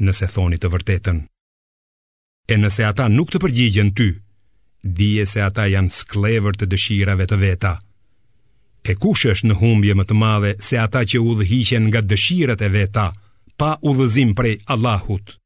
nëse 0.01 0.27
thoni 0.31 0.57
të 0.57 0.69
vërtetën. 0.73 1.23
E 2.51 2.57
nëse 2.59 2.85
ata 2.89 3.07
nuk 3.11 3.31
të 3.31 3.41
përgjigjen 3.43 3.93
ty, 3.95 4.09
dije 4.83 5.25
se 5.29 5.41
ata 5.45 5.67
janë 5.71 5.93
sklever 5.95 6.57
të 6.57 6.67
dëshirave 6.73 7.27
të 7.29 7.37
veta. 7.43 7.73
E 8.83 8.95
kush 8.99 9.25
është 9.31 9.47
në 9.47 9.57
humbje 9.61 9.93
më 9.95 10.05
të 10.09 10.15
madhe 10.19 10.53
se 10.59 10.79
ata 10.83 11.05
që 11.07 11.21
u 11.23 11.37
dhëhiqen 11.39 11.85
nga 11.87 12.01
dëshirat 12.03 12.61
e 12.67 12.69
veta, 12.73 13.07
pa 13.57 13.77
u 13.87 13.93
dhëzim 13.95 14.33
prej 14.35 14.57
Allahut. 14.73 15.37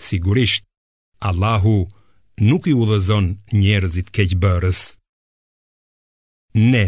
Sigurisht, 0.00 0.64
Allahu 1.28 1.86
nuk 2.48 2.66
i 2.68 2.72
u 2.76 2.84
dhëzon 2.88 3.32
njerëzit 3.52 4.08
keqëbërës. 4.14 4.80
Ne, 6.56 6.86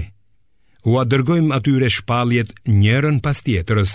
u 0.88 0.96
adërgojmë 1.02 1.52
atyre 1.56 1.88
shpaljet 1.92 2.54
njerën 2.68 3.20
pas 3.24 3.36
tjetërës, 3.44 3.92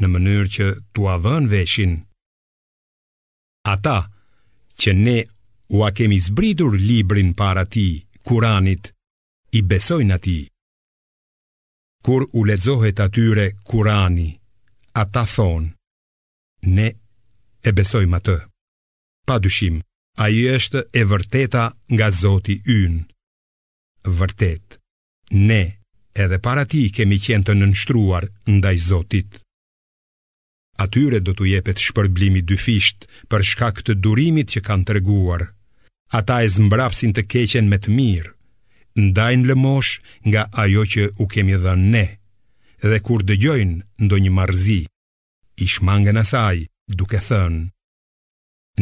në 0.00 0.08
mënyrë 0.12 0.46
që 0.54 0.66
t'ua 0.94 1.16
dhënë 1.24 1.50
veshin. 1.52 1.92
Ata 3.72 3.96
që 4.80 4.94
ne 4.98 5.16
ua 5.76 5.90
kemi 5.98 6.18
zbritur 6.26 6.74
librin 6.78 7.32
para 7.40 7.64
ti, 7.74 7.86
kuranit, 8.26 8.88
i 9.52 9.60
besojnë 9.70 10.14
ati. 10.16 10.38
Kur 12.04 12.24
u 12.38 12.44
ledzohet 12.48 12.98
atyre 13.04 13.46
kurani, 13.68 14.30
ata 15.02 15.22
thonë, 15.34 15.68
ne 16.76 16.88
e 17.62 17.70
besojmë 17.76 18.16
atë. 18.18 18.38
Pa 19.26 19.36
dyshim, 19.44 19.76
a 20.18 20.26
i 20.28 20.40
është 20.56 20.80
e 21.00 21.04
vërteta 21.10 21.64
nga 21.94 22.08
zoti 22.20 22.56
ynë. 22.80 23.04
Vërtet, 24.18 24.78
ne 25.46 25.62
edhe 26.24 26.38
para 26.44 26.64
ti 26.72 26.82
kemi 26.96 27.18
qenë 27.24 27.46
të 27.48 27.54
nënshtruar 27.60 28.26
ndaj 28.58 28.76
zotit 28.88 29.38
atyre 30.82 31.18
do 31.26 31.32
t'u 31.36 31.44
jepet 31.54 31.78
shpërblimi 31.86 32.42
dy 32.48 32.56
fisht 32.64 33.06
për 33.30 33.40
shkak 33.50 33.80
të 33.86 33.92
durimit 34.04 34.48
që 34.52 34.60
kanë 34.68 34.86
treguar. 34.88 35.42
Ata 36.18 36.36
e 36.44 36.48
zmbrapsin 36.54 37.12
të 37.14 37.22
keqen 37.32 37.66
me 37.70 37.78
të 37.82 37.90
mirë, 37.98 38.32
ndajnë 39.08 39.46
lëmosh 39.50 39.92
nga 40.30 40.42
ajo 40.62 40.82
që 40.92 41.02
u 41.22 41.26
kemi 41.32 41.56
dhënë 41.64 41.88
ne. 41.94 42.06
Dhe 42.90 42.98
kur 43.06 43.20
dëgjojnë 43.28 43.78
ndonjë 44.04 44.32
marzi, 44.38 44.82
i 45.62 45.66
shmangen 45.72 46.18
asaj 46.22 46.56
duke 46.98 47.18
thënë: 47.28 47.60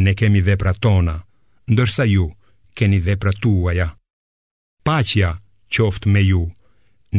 Ne 0.04 0.12
kemi 0.20 0.40
veprat 0.48 0.78
tona, 0.84 1.16
ndërsa 1.72 2.04
ju 2.14 2.26
keni 2.76 2.98
veprat 3.08 3.38
tuaja. 3.44 3.88
Paqja 4.86 5.30
qoftë 5.74 6.08
me 6.14 6.22
ju. 6.30 6.42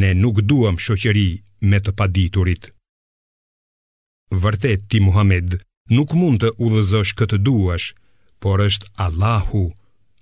Ne 0.00 0.10
nuk 0.22 0.36
duam 0.48 0.76
shoqëri 0.84 1.30
me 1.70 1.78
të 1.84 1.92
paditurit. 1.98 2.62
Vërtet 4.32 4.86
ti 4.88 4.98
Muhammed 5.04 5.58
nuk 5.92 6.14
mund 6.16 6.40
të 6.42 6.54
udhëzosh 6.64 7.12
këtë 7.20 7.38
duash 7.46 7.92
Por 8.42 8.62
është 8.64 8.88
Allahu 9.04 9.60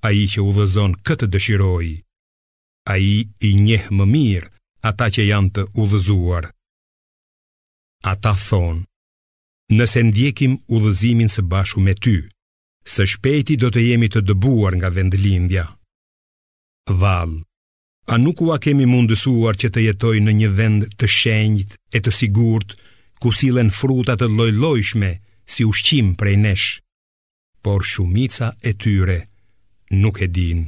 A 0.03 0.11
i 0.11 0.25
që 0.33 0.43
udhëzon 0.51 0.97
këtë 1.07 1.29
dëshiroj 1.35 1.87
A 2.91 2.97
i 2.99 3.15
i 3.47 3.51
njehë 3.67 3.95
më 3.99 4.07
mirë 4.15 4.49
Ata 4.91 5.07
që 5.15 5.29
janë 5.31 5.53
të 5.57 5.67
udhëzuar 5.83 6.51
Ata 8.15 8.35
thonë 8.49 9.77
Nëse 9.79 10.03
ndjekim 10.09 10.57
udhëzimin 10.77 11.31
së 11.31 11.45
bashku 11.53 11.81
me 11.87 11.95
ty 11.95 12.17
Së 12.93 13.07
shpejti 13.15 13.61
do 13.63 13.71
të 13.71 13.87
jemi 13.93 14.09
të 14.11 14.25
dëbuar 14.31 14.75
nga 14.81 14.91
vendlindja 14.97 15.67
Val, 17.01 17.33
A 18.11 18.15
nuk 18.19 18.41
ua 18.43 18.59
kemi 18.65 18.91
mundësuar 18.91 19.55
që 19.61 19.69
të 19.71 19.81
jetoj 19.87 20.17
në 20.25 20.33
një 20.41 20.49
vend 20.59 20.83
të 20.99 21.07
shenjt 21.21 21.77
e 21.95 21.99
të 22.03 22.11
sigurt 22.21 22.75
ku 23.21 23.31
silen 23.41 23.69
fruta 23.81 24.17
të 24.21 24.27
lloj-llojshme 24.33 25.11
si 25.53 25.67
ushqim 25.69 26.15
prej 26.21 26.37
nesh. 26.47 26.69
Por 27.61 27.85
shumica 27.85 28.55
e 28.69 28.73
tyre 28.83 29.19
nuk 30.03 30.23
e 30.25 30.29
din. 30.37 30.61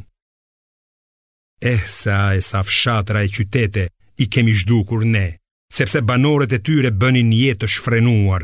Eh 1.73 1.83
sa 1.89 2.19
e 2.39 2.41
sa 2.45 2.61
fshatra 2.69 3.23
e 3.25 3.29
qytete 3.35 3.85
i 4.23 4.25
kemi 4.33 4.53
zhdukur 4.61 5.05
ne, 5.15 5.27
sepse 5.73 6.01
banorët 6.09 6.53
e 6.59 6.61
tyre 6.69 6.91
bënin 7.03 7.31
jetë 7.43 7.61
të 7.63 7.69
shfrenuar. 7.75 8.43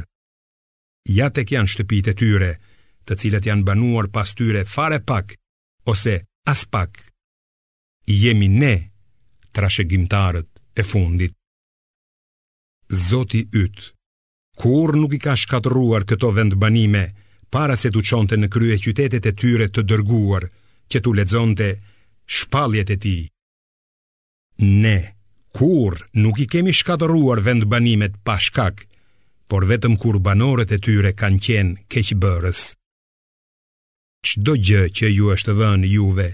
Ja 1.18 1.26
tek 1.36 1.52
janë 1.54 1.70
shtëpit 1.72 2.06
e 2.12 2.14
tyre, 2.22 2.50
të 3.06 3.12
cilët 3.20 3.46
janë 3.50 3.66
banuar 3.68 4.06
pas 4.14 4.30
tyre 4.38 4.64
fare 4.64 5.00
pak, 5.10 5.34
ose 5.92 6.14
as 6.52 6.64
pak. 6.72 6.92
Jemi 8.08 8.48
ne, 8.48 8.74
trashe 9.52 9.84
gjimtarët 9.88 10.48
e 10.80 10.82
fundit. 10.86 11.34
Zoti 13.08 13.40
ytë, 13.64 13.97
kur 14.60 14.90
nuk 15.00 15.12
i 15.14 15.18
ka 15.24 15.34
shkatruar 15.38 16.02
këto 16.10 16.32
vendbanime, 16.36 17.04
para 17.54 17.76
se 17.80 17.90
të 17.90 18.02
qonte 18.08 18.36
në 18.38 18.48
krye 18.52 18.76
qytetet 18.84 19.26
e 19.30 19.32
tyre 19.40 19.68
të 19.70 19.82
dërguar, 19.90 20.44
që 20.90 20.98
të 21.00 21.10
ledzonte 21.16 21.68
shpaljet 22.36 22.90
e 22.94 22.96
ti. 23.04 23.18
Ne, 24.84 24.98
kur 25.56 25.94
nuk 26.22 26.40
i 26.44 26.48
kemi 26.52 26.72
shkatruar 26.76 27.40
vendbanimet 27.46 28.18
pa 28.26 28.36
shkak, 28.44 28.82
por 29.48 29.64
vetëm 29.70 29.94
kur 30.00 30.18
banorët 30.26 30.72
e 30.76 30.80
tyre 30.86 31.14
kanë 31.20 31.40
qenë 31.46 31.78
keqëbërës. 31.92 32.60
Qdo 34.28 34.52
gjë 34.58 34.82
që 34.96 35.06
ju 35.14 35.30
është 35.34 35.52
dhënë 35.60 35.88
juve, 35.94 36.28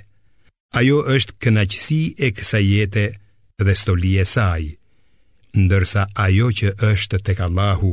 ajo 0.80 0.98
është 1.14 1.36
kënaqësi 1.42 2.02
e 2.26 2.32
kësa 2.34 2.58
jete 2.64 3.04
dhe 3.66 3.74
stoli 3.78 4.16
e 4.22 4.24
saj, 4.26 4.64
ndërsa 5.60 6.08
ajo 6.24 6.48
që 6.58 6.74
është 6.90 7.22
të 7.26 7.32
kalahu, 7.38 7.92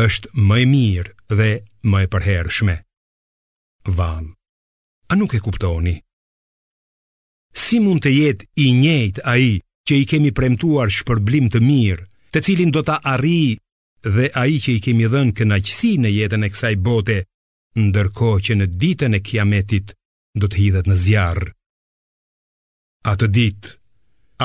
është 0.00 0.28
më 0.34 0.56
e 0.58 0.66
mirë 0.72 1.10
dhe 1.38 1.50
më 1.90 2.00
e 2.04 2.08
përherëshme. 2.12 2.76
Van. 3.96 4.24
A 5.08 5.14
nuk 5.16 5.34
e 5.36 5.40
kuptoni? 5.44 5.96
Si 7.52 7.78
mund 7.84 8.00
të 8.04 8.10
jetë 8.12 8.46
i 8.64 8.68
njëjtë 8.80 9.24
ai 9.32 9.58
që 9.88 9.96
i 10.02 10.06
kemi 10.08 10.30
premtuar 10.32 10.88
shpërblim 10.92 11.50
të 11.52 11.60
mirë, 11.60 12.06
të 12.32 12.40
cilin 12.46 12.72
do 12.72 12.80
ta 12.86 12.96
arrijë 13.12 13.58
dhe 14.16 14.30
ai 14.32 14.56
që 14.64 14.70
i 14.78 14.82
kemi 14.86 15.06
dhënë 15.12 15.36
kënaqësi 15.36 15.90
në 16.00 16.12
jetën 16.16 16.46
e 16.46 16.50
kësaj 16.54 16.74
bote, 16.86 17.18
ndërkohë 17.84 18.40
që 18.48 18.52
në 18.60 18.68
ditën 18.80 19.18
e 19.18 19.24
Kiametit 19.28 19.92
do 20.40 20.48
të 20.48 20.62
hidhet 20.62 20.88
në 20.88 20.96
zjarr? 21.04 21.52
Atë 23.12 23.28
ditë, 23.36 23.76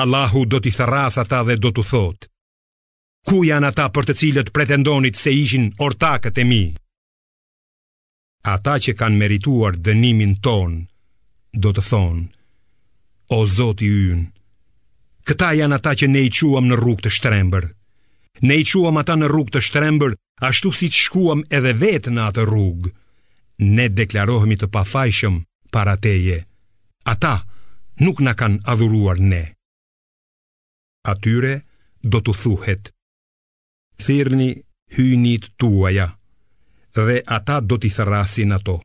Allahu 0.02 0.44
do 0.46 0.60
t'i 0.60 0.72
therras 0.76 1.16
ata 1.18 1.40
dhe 1.48 1.56
do 1.56 1.70
të 1.74 1.82
thotë: 1.90 2.28
Ku 3.26 3.42
janë 3.46 3.70
ata 3.72 3.88
për 3.94 4.06
të 4.10 4.14
cilët 4.20 4.52
pretendonit 4.54 5.16
se 5.18 5.32
ishin 5.34 5.70
ortakët 5.78 6.38
e 6.38 6.44
mi? 6.44 6.62
Ata 8.48 8.78
që 8.80 8.94
kanë 8.98 9.18
merituar 9.18 9.76
dënimin 9.86 10.38
ton, 10.44 10.84
do 11.52 11.72
të 11.74 11.82
thonë, 11.90 12.28
o 13.34 13.38
Zoti 13.54 13.88
yn, 14.12 14.20
këta 15.28 15.50
janë 15.58 15.76
ata 15.76 15.92
që 15.98 16.06
ne 16.08 16.22
i 16.28 16.30
quam 16.30 16.68
në 16.70 16.78
rrugë 16.80 17.04
të 17.06 17.10
shtrembër. 17.18 17.66
Ne 18.48 18.54
i 18.62 18.64
quam 18.70 18.96
ata 19.02 19.16
në 19.18 19.26
rrugë 19.32 19.54
të 19.56 19.60
shtrembër, 19.68 20.14
ashtu 20.48 20.70
si 20.78 20.86
që 20.88 21.04
shkuam 21.08 21.40
edhe 21.56 21.72
vetë 21.82 22.12
në 22.14 22.22
atë 22.30 22.44
rrugë. 22.46 22.92
Ne 23.76 23.86
deklarohemi 24.00 24.54
të 24.60 24.68
pafajshëm 24.76 25.40
para 25.74 25.96
teje. 25.98 26.38
Ata 27.12 27.34
nuk 28.06 28.22
na 28.22 28.36
kanë 28.38 28.62
adhuruar 28.70 29.18
ne. 29.18 29.42
Atyre 31.10 31.56
do 32.04 32.22
të 32.22 32.34
thuhet, 32.42 32.92
Thirni 34.04 34.62
hynit 34.96 35.44
tuaja 35.58 36.16
Dhe 36.94 37.22
ata 37.36 37.56
do 37.60 37.76
t'i 37.78 37.90
thërasin 37.96 38.54
ato 38.58 38.76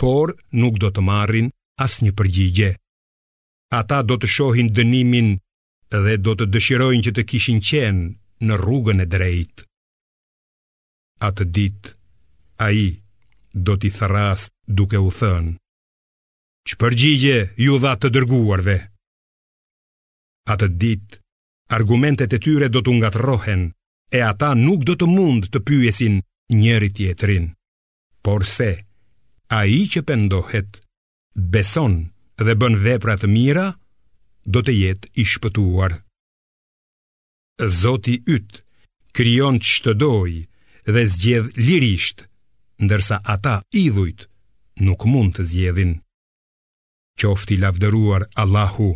Por 0.00 0.32
nuk 0.62 0.78
do 0.82 0.88
të 0.94 1.00
marrin 1.10 1.48
as 1.84 1.98
një 2.02 2.12
përgjigje 2.18 2.70
Ata 3.78 4.00
do 4.06 4.16
të 4.18 4.26
shohin 4.36 4.70
dënimin 4.76 5.28
Dhe 5.92 6.14
do 6.26 6.34
të 6.38 6.46
dëshirojnë 6.54 7.02
që 7.06 7.12
të 7.16 7.22
kishin 7.30 7.58
qenë 7.68 8.04
në 8.46 8.54
rrugën 8.62 9.02
e 9.04 9.06
drejt 9.14 9.66
Atë 11.28 11.44
dit, 11.56 11.82
a 12.66 12.70
i 12.74 12.86
do 13.66 13.76
t'i 13.78 13.90
thëras 13.98 14.46
duke 14.78 14.98
u 15.08 15.10
thën 15.18 15.52
Që 16.66 16.78
përgjigje 16.82 17.36
ju 17.66 17.78
dha 17.82 17.92
të 18.00 18.08
dërguarve 18.14 18.78
Atë 20.54 20.66
dit, 20.82 21.06
argumentet 21.78 22.32
e 22.38 22.42
tyre 22.44 22.66
do 22.72 22.80
t'u 22.82 22.94
ngatërohen 22.98 23.62
e 24.18 24.20
ata 24.32 24.50
nuk 24.66 24.84
do 24.88 24.94
të 25.00 25.06
mund 25.08 25.46
të 25.52 25.58
pyesin 25.68 26.16
njëri 26.58 26.90
tjetrin, 26.96 27.44
Por 28.24 28.42
se, 28.56 28.70
a 29.56 29.58
i 29.64 29.80
që 29.92 30.00
pëndohet, 30.08 30.70
beson 31.52 31.94
dhe 32.44 32.54
bën 32.60 32.74
veprat 32.86 33.22
mira, 33.36 33.66
do 34.52 34.60
të 34.64 34.72
jetë 34.82 35.06
i 35.22 35.24
shpëtuar. 35.32 35.92
Zoti 37.82 38.14
ytë, 38.34 38.58
kryon 39.16 39.56
të 39.60 39.66
shtëdoj 39.74 40.32
dhe 40.94 41.02
zgjedh 41.14 41.48
lirisht, 41.66 42.18
ndërsa 42.84 43.16
ata 43.34 43.54
idhujt 43.84 44.20
nuk 44.86 45.00
mund 45.12 45.32
të 45.38 45.42
zgjedhin. 45.50 45.92
Qofti 47.20 47.54
lavderuar 47.62 48.22
Allahu 48.42 48.90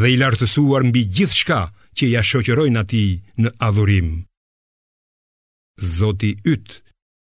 dhe 0.00 0.06
i 0.14 0.16
lartësuar 0.20 0.82
mbi 0.88 1.02
gjithë 1.16 1.38
shka 1.40 1.60
që 1.96 2.04
ja 2.14 2.22
shoqërojnë 2.30 2.80
ati 2.82 3.04
në 3.44 3.48
adhurim. 3.66 4.10
Zoti 5.80 6.36
yt 6.44 6.82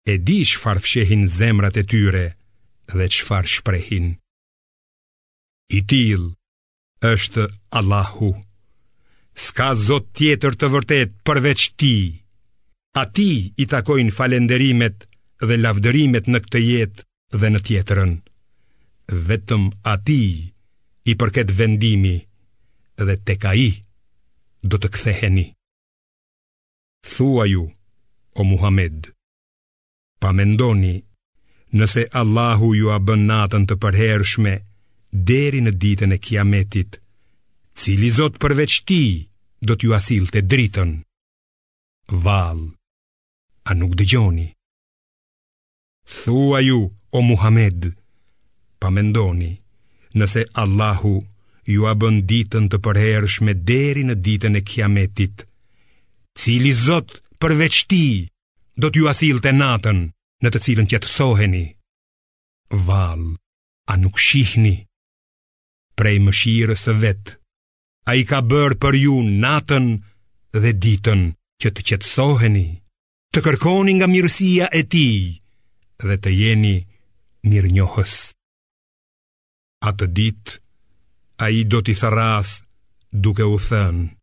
e 0.08 0.16
di 0.24 0.40
çfarë 0.44 0.80
fshehin 0.84 1.24
zemrat 1.28 1.76
e 1.76 1.84
tyre 1.84 2.26
dhe 2.96 3.08
çfarë 3.08 3.48
shprehin. 3.52 4.16
I 5.68 5.80
till 5.87 6.34
është 7.04 7.44
Allahu. 7.78 8.32
Ska 9.37 9.74
zot 9.78 10.08
tjetër 10.16 10.56
të 10.58 10.66
vërtet 10.72 11.11
përveç 11.26 11.61
ti. 11.78 12.22
A 12.96 13.04
ti 13.14 13.52
i 13.54 13.64
takojnë 13.70 14.14
falenderimet 14.16 15.04
dhe 15.46 15.56
lavdërimet 15.61 16.26
në 16.32 16.38
këtë 16.44 16.62
jetë 16.70 17.04
dhe 17.40 17.48
në 17.52 17.61
tjetërën. 17.66 18.14
Vetëm 19.28 19.62
a 19.84 19.94
ti 20.06 20.22
i 21.04 21.12
përket 21.20 21.52
vendimi 21.58 22.16
dhe 22.98 23.14
te 23.26 23.37
ka 23.42 23.52
i 23.54 23.70
do 24.64 24.76
të 24.80 24.88
ktheheni. 24.96 25.46
Thua 27.06 27.44
ju, 27.46 27.62
o 28.40 28.44
Muhammed 28.44 29.12
Pa 30.18 30.33
mendoni 30.33 30.96
Nëse 31.79 32.03
Allahu 32.20 32.68
ju 32.81 32.87
a 32.96 32.96
bën 33.07 33.22
natën 33.31 33.64
të 33.68 33.74
përherëshme 33.83 34.55
Deri 35.31 35.61
në 35.66 35.72
ditën 35.83 36.14
e 36.16 36.18
kiametit 36.24 36.96
Cili 37.79 38.09
zot 38.18 38.38
përveç 38.42 38.74
ti 38.88 39.03
Do 39.66 39.74
t'ju 39.77 39.90
asil 39.98 40.31
të 40.35 40.42
dritën 40.51 40.92
Val 42.24 42.62
A 43.70 43.77
nuk 43.81 43.98
dëgjoni 44.01 44.48
Thua 46.22 46.61
ju 46.68 46.81
o 47.18 47.22
Muhammed 47.31 47.90
Pa 48.81 48.88
mendoni 48.94 49.51
Nëse 50.18 50.46
Allahu 50.62 51.16
ju 51.74 51.83
a 51.90 51.92
bën 52.01 52.22
ditën 52.31 52.70
të 52.72 52.79
përherëshme 52.87 53.53
Deri 53.70 54.07
në 54.09 54.14
ditën 54.27 54.61
e 54.61 54.64
kiametit 54.70 55.44
Cili 56.38 56.72
zotë 56.87 57.27
përveç 57.42 57.77
ti 57.90 58.05
do 58.83 58.88
t'ju 58.90 59.07
asil 59.12 59.38
të 59.42 59.53
natën 59.55 59.98
në 60.42 60.48
të 60.53 60.59
cilën 60.64 60.88
që 60.90 60.98
të 61.03 61.09
soheni. 61.16 61.64
Val, 62.87 63.22
a 63.88 63.94
nuk 64.03 64.18
shihni? 64.18 64.77
Prej 65.98 66.18
më 66.24 66.33
shirës 66.40 66.83
e 66.92 66.94
vetë, 67.03 67.35
a 68.11 68.14
i 68.20 68.22
ka 68.29 68.42
bërë 68.51 68.77
për 68.83 68.94
ju 69.05 69.16
natën 69.46 69.87
dhe 70.62 70.72
ditën 70.85 71.20
që 71.62 71.68
të 71.74 71.87
qëtë 71.88 72.07
soheni, 72.16 72.68
të 73.35 73.38
kërkoni 73.46 73.94
nga 73.98 74.09
mirësia 74.11 74.66
e 74.79 74.83
ti 74.92 75.09
dhe 76.07 76.16
të 76.22 76.31
jeni 76.40 76.77
mirë 77.48 77.72
njohës. 77.79 78.14
A 79.79 79.90
të 79.96 80.07
ditë, 80.18 80.53
a 81.44 81.51
i 81.59 81.62
do 81.70 81.83
t'i 81.85 81.94
tharas 81.98 82.59
duke 83.24 83.42
u 83.55 83.59
thënë, 83.68 84.17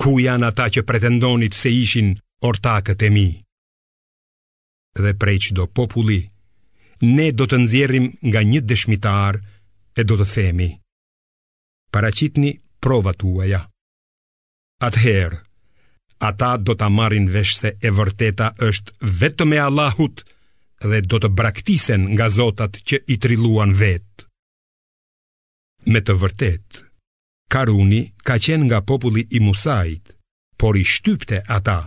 Ku 0.00 0.18
janë 0.22 0.48
ata 0.50 0.66
që 0.74 0.82
pretendonit 0.88 1.54
se 1.54 1.70
ishin 1.70 2.14
ortakët 2.48 3.02
e 3.06 3.10
mi? 3.16 3.28
Dhe 4.98 5.12
prej 5.20 5.36
që 5.46 5.50
do 5.58 5.66
populli, 5.76 6.20
ne 7.14 7.26
do 7.38 7.46
të 7.46 7.60
nëzjerim 7.64 8.06
nga 8.30 8.40
një 8.50 8.60
dëshmitar 8.70 9.38
e 9.94 10.02
do 10.08 10.18
të 10.20 10.26
themi. 10.34 10.70
Paracitni 11.94 12.52
prova 12.82 13.12
tuaja. 13.18 13.60
Atëherë, 14.88 15.38
ata 16.28 16.50
do 16.64 16.74
të 16.74 16.86
amarin 16.90 17.28
vesh 17.34 17.54
se 17.60 17.70
e 17.78 17.90
vërteta 17.98 18.50
është 18.68 19.14
vetë 19.22 19.46
me 19.50 19.58
Allahut 19.66 20.24
dhe 20.90 21.00
do 21.10 21.20
të 21.22 21.30
braktisen 21.38 22.02
nga 22.14 22.28
zotat 22.38 22.80
që 22.88 23.02
i 23.14 23.18
triluan 23.24 23.76
vetë. 23.82 24.26
Me 25.92 26.00
të 26.06 26.16
vërtetë, 26.22 26.78
Karuni 27.50 28.12
ka 28.26 28.36
qenë 28.42 28.64
nga 28.68 28.78
populli 28.86 29.24
i 29.36 29.40
Musait, 29.40 30.12
por 30.56 30.76
i 30.76 30.84
shtypte 30.84 31.42
ata. 31.56 31.78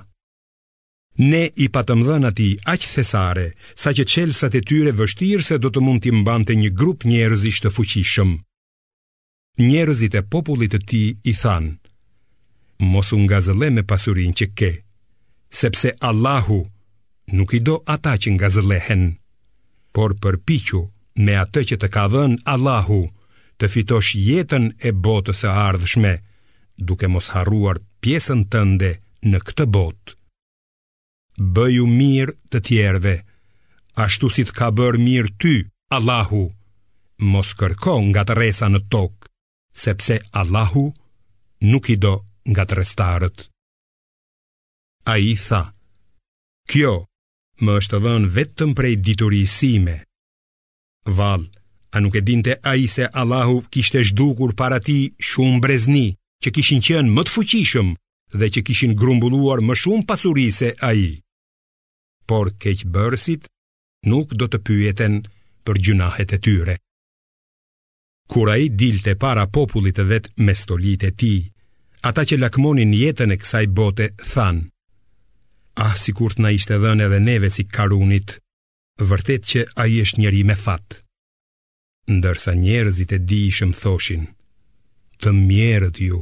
Ne 1.18 1.44
i 1.56 1.68
patëm 1.74 2.02
dhën 2.06 2.28
ati 2.30 2.50
aqë 2.74 2.90
thesare, 2.94 3.48
sa 3.82 3.90
që 3.98 4.04
qelsat 4.14 4.58
e 4.60 4.62
tyre 4.68 4.92
vështirë 5.00 5.46
se 5.48 5.56
do 5.64 5.72
të 5.74 5.82
mund 5.86 6.04
t'im 6.04 6.22
bante 6.28 6.54
një 6.62 6.70
grup 6.80 7.06
njerëzish 7.10 7.62
të 7.64 7.72
fuqishëm. 7.78 8.32
Njerëzit 9.68 10.14
e 10.20 10.22
popullit 10.34 10.74
të 10.76 10.80
ti 10.90 11.04
i 11.26 11.34
thanë, 11.42 11.72
mos 12.92 13.10
unë 13.18 13.30
gazële 13.32 13.70
me 13.74 13.84
pasurin 13.90 14.36
që 14.38 14.46
ke, 14.58 14.72
sepse 15.50 15.96
Allahu 16.10 16.60
nuk 17.38 17.50
i 17.58 17.60
do 17.66 17.80
ata 17.96 18.14
që 18.22 18.30
nga 18.38 18.48
zëlehen, 18.56 19.04
por 19.96 20.14
përpichu 20.22 20.84
me 21.26 21.34
atë 21.42 21.62
që 21.70 21.76
të 21.82 21.88
ka 21.96 22.06
dhën 22.14 22.38
Allahu, 22.54 23.02
të 23.62 23.68
fitosh 23.74 24.12
jetën 24.22 24.68
e 24.88 24.92
botës 25.08 25.42
e 25.46 25.50
ardhshme, 25.50 26.14
duke 26.88 27.10
mos 27.14 27.32
haruar 27.34 27.80
pjesën 28.04 28.44
tënde 28.54 28.92
në 29.32 29.40
këtë 29.48 29.66
botë. 29.76 30.14
Bëju 31.58 31.86
mirë 31.90 32.36
të 32.54 32.62
tjerëve, 32.68 33.16
ashtu 34.06 34.30
si 34.34 34.46
të 34.46 34.54
ka 34.60 34.70
bërë 34.78 35.02
mirë 35.08 35.32
ty, 35.42 35.56
Allahu, 35.98 36.44
mos 37.34 37.54
kërko 37.58 37.98
nga 38.10 38.26
të 38.28 38.36
resa 38.42 38.70
në 38.70 38.82
tokë, 38.94 39.26
sepse 39.84 40.20
Allahu 40.42 40.86
nuk 41.72 41.90
i 41.94 41.98
do 42.04 42.14
nga 42.52 42.66
të 42.68 42.78
restarët. 42.82 43.38
A 45.14 45.18
i 45.24 45.34
tha, 45.48 45.64
kjo 46.70 46.94
më 47.64 47.78
është 47.82 48.02
dhënë 48.06 48.32
vetëm 48.38 48.72
prej 48.78 48.94
diturisime, 49.06 49.98
valë, 51.18 51.48
A 51.98 52.00
nuk 52.00 52.16
e 52.16 52.20
dinte 52.20 52.58
a 52.62 52.74
i 52.76 52.88
se 52.88 53.04
Allahu 53.08 53.56
kishte 53.74 54.00
zhdukur 54.06 54.52
para 54.62 54.78
ti 54.86 54.98
shumë 55.30 55.60
brezni, 55.64 56.06
që 56.44 56.50
kishin 56.56 56.82
qenë 56.86 57.14
më 57.16 57.22
të 57.26 57.34
fuqishëm 57.36 57.90
dhe 58.40 58.48
që 58.54 58.62
kishin 58.68 58.94
grumbulluar 59.02 59.64
më 59.68 59.74
shumë 59.84 60.06
pasurise 60.10 60.70
a 60.88 60.92
i. 60.94 61.10
Por 62.30 62.52
keqë 62.62 62.90
bërësit 62.94 63.44
nuk 64.12 64.28
do 64.40 64.46
të 64.50 64.58
pyeten 64.68 65.16
për 65.66 65.76
gjunahet 65.86 66.36
e 66.38 66.40
tyre. 66.46 66.76
Kura 68.32 68.60
i 68.66 68.70
dilte 68.82 69.18
para 69.24 69.48
popullit 69.58 69.98
e 70.04 70.06
vetë 70.12 70.32
me 70.46 70.54
stolit 70.64 71.02
e 71.10 71.12
ti, 71.20 71.34
ata 72.10 72.22
që 72.30 72.36
lakmonin 72.44 72.94
jetën 73.02 73.34
e 73.36 73.40
kësaj 73.42 73.66
bote, 73.78 74.06
thanë, 74.34 74.64
ah, 75.86 75.96
si 76.04 76.12
kur 76.18 76.32
të 76.38 76.42
na 76.46 76.50
ishte 76.60 76.78
dhën 76.78 77.02
edhe 77.08 77.20
neve 77.30 77.50
si 77.58 77.64
karunit, 77.78 78.38
vërtet 79.10 79.42
që 79.52 79.62
a 79.82 79.84
i 79.94 79.98
është 80.06 80.20
njeri 80.22 80.46
me 80.52 80.58
fatë 80.68 80.94
ndërsa 82.16 82.52
njerëzit 82.56 83.12
e 83.18 83.20
dishëm 83.30 83.72
thoshin, 83.82 84.24
të 85.22 85.32
mjerët 85.36 85.98
ju, 86.08 86.20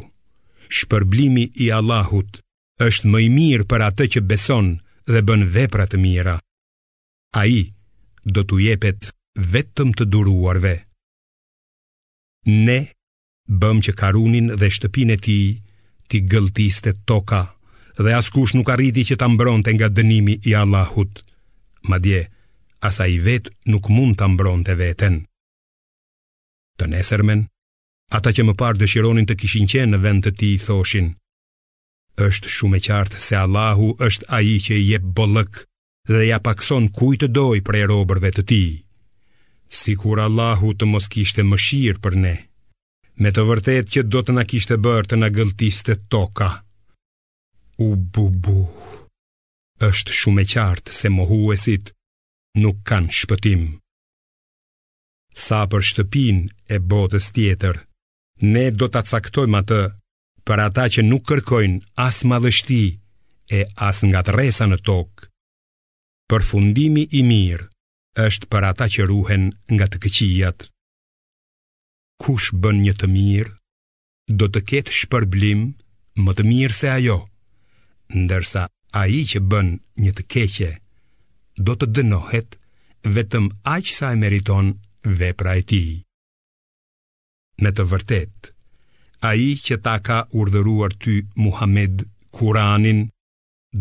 shpërblimi 0.75 1.43
i 1.63 1.67
Allahut 1.77 2.39
është 2.87 3.09
më 3.11 3.19
i 3.25 3.29
mirë 3.37 3.67
për 3.69 3.81
atë 3.89 4.05
që 4.15 4.21
beson 4.31 4.67
dhe 5.13 5.21
bën 5.27 5.43
vepra 5.55 5.85
të 5.87 5.99
mira. 6.05 6.35
Ai 7.41 7.59
do 8.33 8.41
t'u 8.43 8.57
jepet 8.65 9.11
vetëm 9.53 9.93
të 9.97 10.05
duruarve. 10.13 10.73
Ne 12.49 12.79
bëm 13.61 13.81
që 13.85 13.91
Karunin 13.99 14.49
dhe 14.59 14.67
shtëpinë 14.75 15.13
e 15.17 15.21
tij 15.27 15.45
ti 16.09 16.17
gëlltiste 16.31 16.91
toka 17.09 17.41
dhe 18.01 18.17
askush 18.19 18.55
nuk 18.55 18.69
arriti 18.73 19.05
që 19.09 19.19
ta 19.21 19.27
mbronte 19.29 19.69
nga 19.75 19.87
dënimi 19.97 20.35
i 20.49 20.57
Allahut. 20.61 21.13
Madje, 21.89 22.21
asa 22.87 23.05
i 23.13 23.19
vetë 23.25 23.53
nuk 23.71 23.85
mund 23.95 24.17
të 24.17 24.25
mbronte 24.33 24.73
veten. 24.81 25.15
vetën 25.21 25.34
të 26.77 26.87
nesërmen, 26.91 27.45
ata 28.17 28.31
që 28.35 28.43
më 28.47 28.53
parë 28.59 28.79
dëshironin 28.81 29.27
të 29.29 29.35
kishin 29.39 29.69
qenë 29.71 29.93
në 29.93 30.01
vend 30.05 30.25
të 30.25 30.31
ti 30.39 30.49
thoshin, 30.61 31.13
është 32.27 32.51
shumë 32.51 32.79
e 32.79 32.81
qartë 32.87 33.21
se 33.23 33.37
Allahu 33.39 33.93
është 34.07 34.27
aji 34.37 34.57
që 34.67 34.75
i 34.81 34.87
jep 34.89 35.07
bollëk 35.17 35.61
dhe 36.09 36.25
ja 36.29 36.39
pakson 36.43 36.87
kuj 36.97 37.15
të 37.21 37.31
doj 37.35 37.57
për 37.67 37.79
e 37.81 37.85
robërve 37.91 38.31
të 38.35 38.43
ti. 38.51 38.63
Si 39.75 39.95
kur 39.99 40.21
Allahu 40.23 40.73
të 40.77 40.85
mos 40.87 41.07
kishte 41.11 41.43
më 41.47 41.57
shirë 41.65 42.01
për 42.03 42.15
ne, 42.25 42.35
me 43.19 43.29
të 43.31 43.45
vërtet 43.49 43.91
që 43.95 44.03
do 44.11 44.21
të 44.23 44.35
na 44.37 44.43
kishte 44.47 44.77
bërë 44.85 45.09
të 45.11 45.19
na 45.23 45.31
gëltiste 45.37 45.95
toka. 46.11 46.49
U 47.83 47.93
bu 47.95 48.29
bu, 48.43 48.59
është 49.83 50.15
shumë 50.19 50.43
e 50.45 50.49
qartë 50.53 50.93
se 50.99 51.09
mohuesit 51.11 51.91
nuk 52.63 52.83
kanë 52.87 53.11
shpëtim. 53.21 53.63
Sa 55.35 55.65
për 55.67 55.83
shtëpin 55.83 56.37
e 56.67 56.79
botës 56.79 57.31
tjetër. 57.35 57.79
Ne 58.53 58.65
do 58.71 58.87
të 58.91 59.01
caktojmë 59.13 59.59
atë 59.61 59.81
për 60.47 60.61
ata 60.67 60.85
që 60.93 61.03
nuk 61.07 61.23
kërkojnë 61.29 61.83
as 62.05 62.21
madhështi 62.29 62.81
e 63.57 63.61
as 63.87 64.01
nga 64.07 64.21
të 64.25 64.35
resa 64.35 64.67
në 64.67 64.79
tokë. 64.87 65.29
Për 66.29 66.41
fundimi 66.51 67.03
i 67.11 67.21
mirë 67.23 67.67
është 68.27 68.49
për 68.51 68.63
ata 68.71 68.87
që 68.93 69.07
ruhen 69.11 69.43
nga 69.73 69.87
të 69.91 69.99
këqijat. 70.05 70.67
Kush 72.23 72.51
bën 72.61 72.79
një 72.85 72.93
të 72.99 73.07
mirë, 73.11 73.51
do 74.39 74.47
të 74.49 74.61
ketë 74.69 74.95
shpërblim 75.01 75.65
më 76.25 76.31
të 76.37 76.45
mirë 76.47 76.77
se 76.81 76.89
ajo, 76.89 77.19
ndërsa 78.25 78.63
a 78.71 79.03
i 79.11 79.21
që 79.31 79.43
bën 79.51 79.73
një 80.01 80.15
të 80.17 80.23
keqe, 80.33 80.71
do 81.59 81.75
të 81.75 81.91
dënohet 81.95 82.57
vetëm 83.17 83.51
aqë 83.75 83.95
sa 83.99 84.13
e 84.15 84.21
meriton 84.23 84.71
vepra 85.19 85.59
e 85.61 85.65
tijë. 85.69 86.04
Me 87.63 87.71
të 87.71 87.85
vërtet 87.91 88.49
A 89.29 89.33
i 89.39 89.53
që 89.55 89.77
ta 89.85 89.95
ka 90.05 90.21
urdhëruar 90.41 90.95
ty 91.03 91.21
Muhammed 91.43 92.03
Kuranin 92.35 93.05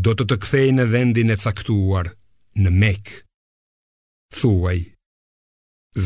Do 0.06 0.14
të 0.18 0.26
të 0.30 0.36
kthej 0.44 0.68
në 0.78 0.86
vendin 0.94 1.34
e 1.34 1.36
caktuar 1.46 2.12
Në 2.64 2.70
mek 2.82 3.12
Thuaj 4.38 4.76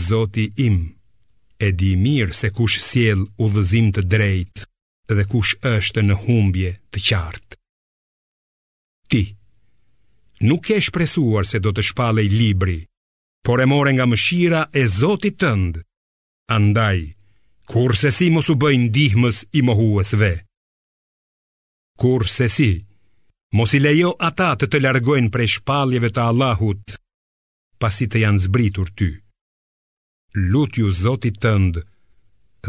Zoti 0.09 0.49
im 0.65 0.79
E 1.69 1.73
di 1.75 1.93
mirë 2.07 2.37
se 2.41 2.51
kush 2.57 2.79
siel 2.85 3.25
u 3.43 3.51
dhëzim 3.55 3.93
të 3.97 4.05
drejt 4.13 4.65
Dhe 5.13 5.25
kush 5.33 5.53
është 5.77 6.05
në 6.09 6.19
humbje 6.25 6.73
të 6.95 7.03
qartë 7.11 7.61
Ti 9.13 9.23
Nuk 10.49 10.71
e 10.71 10.81
shpresuar 10.89 11.49
se 11.51 11.61
do 11.65 11.73
të 11.75 11.85
shpalej 11.91 12.29
libri 12.33 12.79
Por 13.45 13.61
e 13.61 13.67
more 13.71 13.93
nga 13.93 14.07
mëshira 14.09 14.65
e 14.81 14.87
Zotit 15.01 15.39
tënd 15.43 15.81
Andaj 16.57 17.09
kur 17.69 17.95
se 18.01 18.11
si 18.17 18.29
mos 18.33 18.49
u 18.49 18.55
bëjnë 18.57 18.89
dihmës 18.97 19.43
i 19.53 19.61
mohuesve. 19.69 20.31
Kur 22.01 22.25
se 22.33 22.47
si, 22.49 22.71
mos 23.53 23.75
i 23.77 23.81
lejo 23.83 24.15
ata 24.29 24.55
të 24.57 24.69
të 24.73 24.81
largojnë 24.87 25.31
prej 25.35 25.51
shpaljeve 25.59 26.11
të 26.15 26.25
Allahut, 26.31 26.97
pasi 27.83 28.09
të 28.09 28.23
janë 28.25 28.43
zbritur 28.47 28.89
ty. 28.97 29.11
Lutju 30.53 30.91
Zotit 31.03 31.39
tëndë 31.45 31.83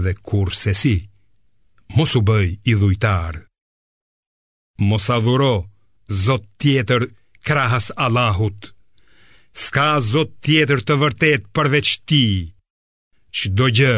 dhe 0.03 0.13
kur 0.27 0.51
se 0.55 0.75
si, 0.81 0.95
mos 1.95 2.17
u 2.19 2.21
bëj 2.29 2.47
i 2.67 2.73
dhujtar. 2.79 3.39
Mos 4.88 5.07
adhuro 5.15 5.53
Zot 6.09 6.43
tjetër 6.59 7.03
krahas 7.45 7.91
Allahut. 8.05 8.71
Ska 9.65 9.88
Zot 10.12 10.31
tjetër 10.45 10.79
të 10.88 10.93
vërtet 11.01 11.43
përveç 11.55 11.89
ti. 12.09 12.25
Çdo 13.38 13.67
gjë 13.77 13.95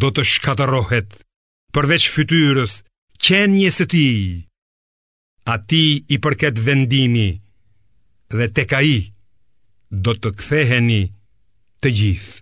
Do 0.00 0.08
të 0.16 0.22
shkatarohet 0.28 1.16
përveç 1.76 2.06
fytyrës 2.14 2.78
qenjes 3.26 3.78
e 3.84 3.86
ti, 3.94 4.04
a 5.54 5.58
ti 5.68 5.84
i 6.16 6.20
përket 6.24 6.62
vendimi 6.68 7.28
dhe 8.38 8.46
te 8.58 8.64
ka 8.72 8.80
i 8.96 9.00
do 10.06 10.16
të 10.22 10.34
ktheheni 10.40 11.02
të 11.82 11.96
gjithë. 12.00 12.41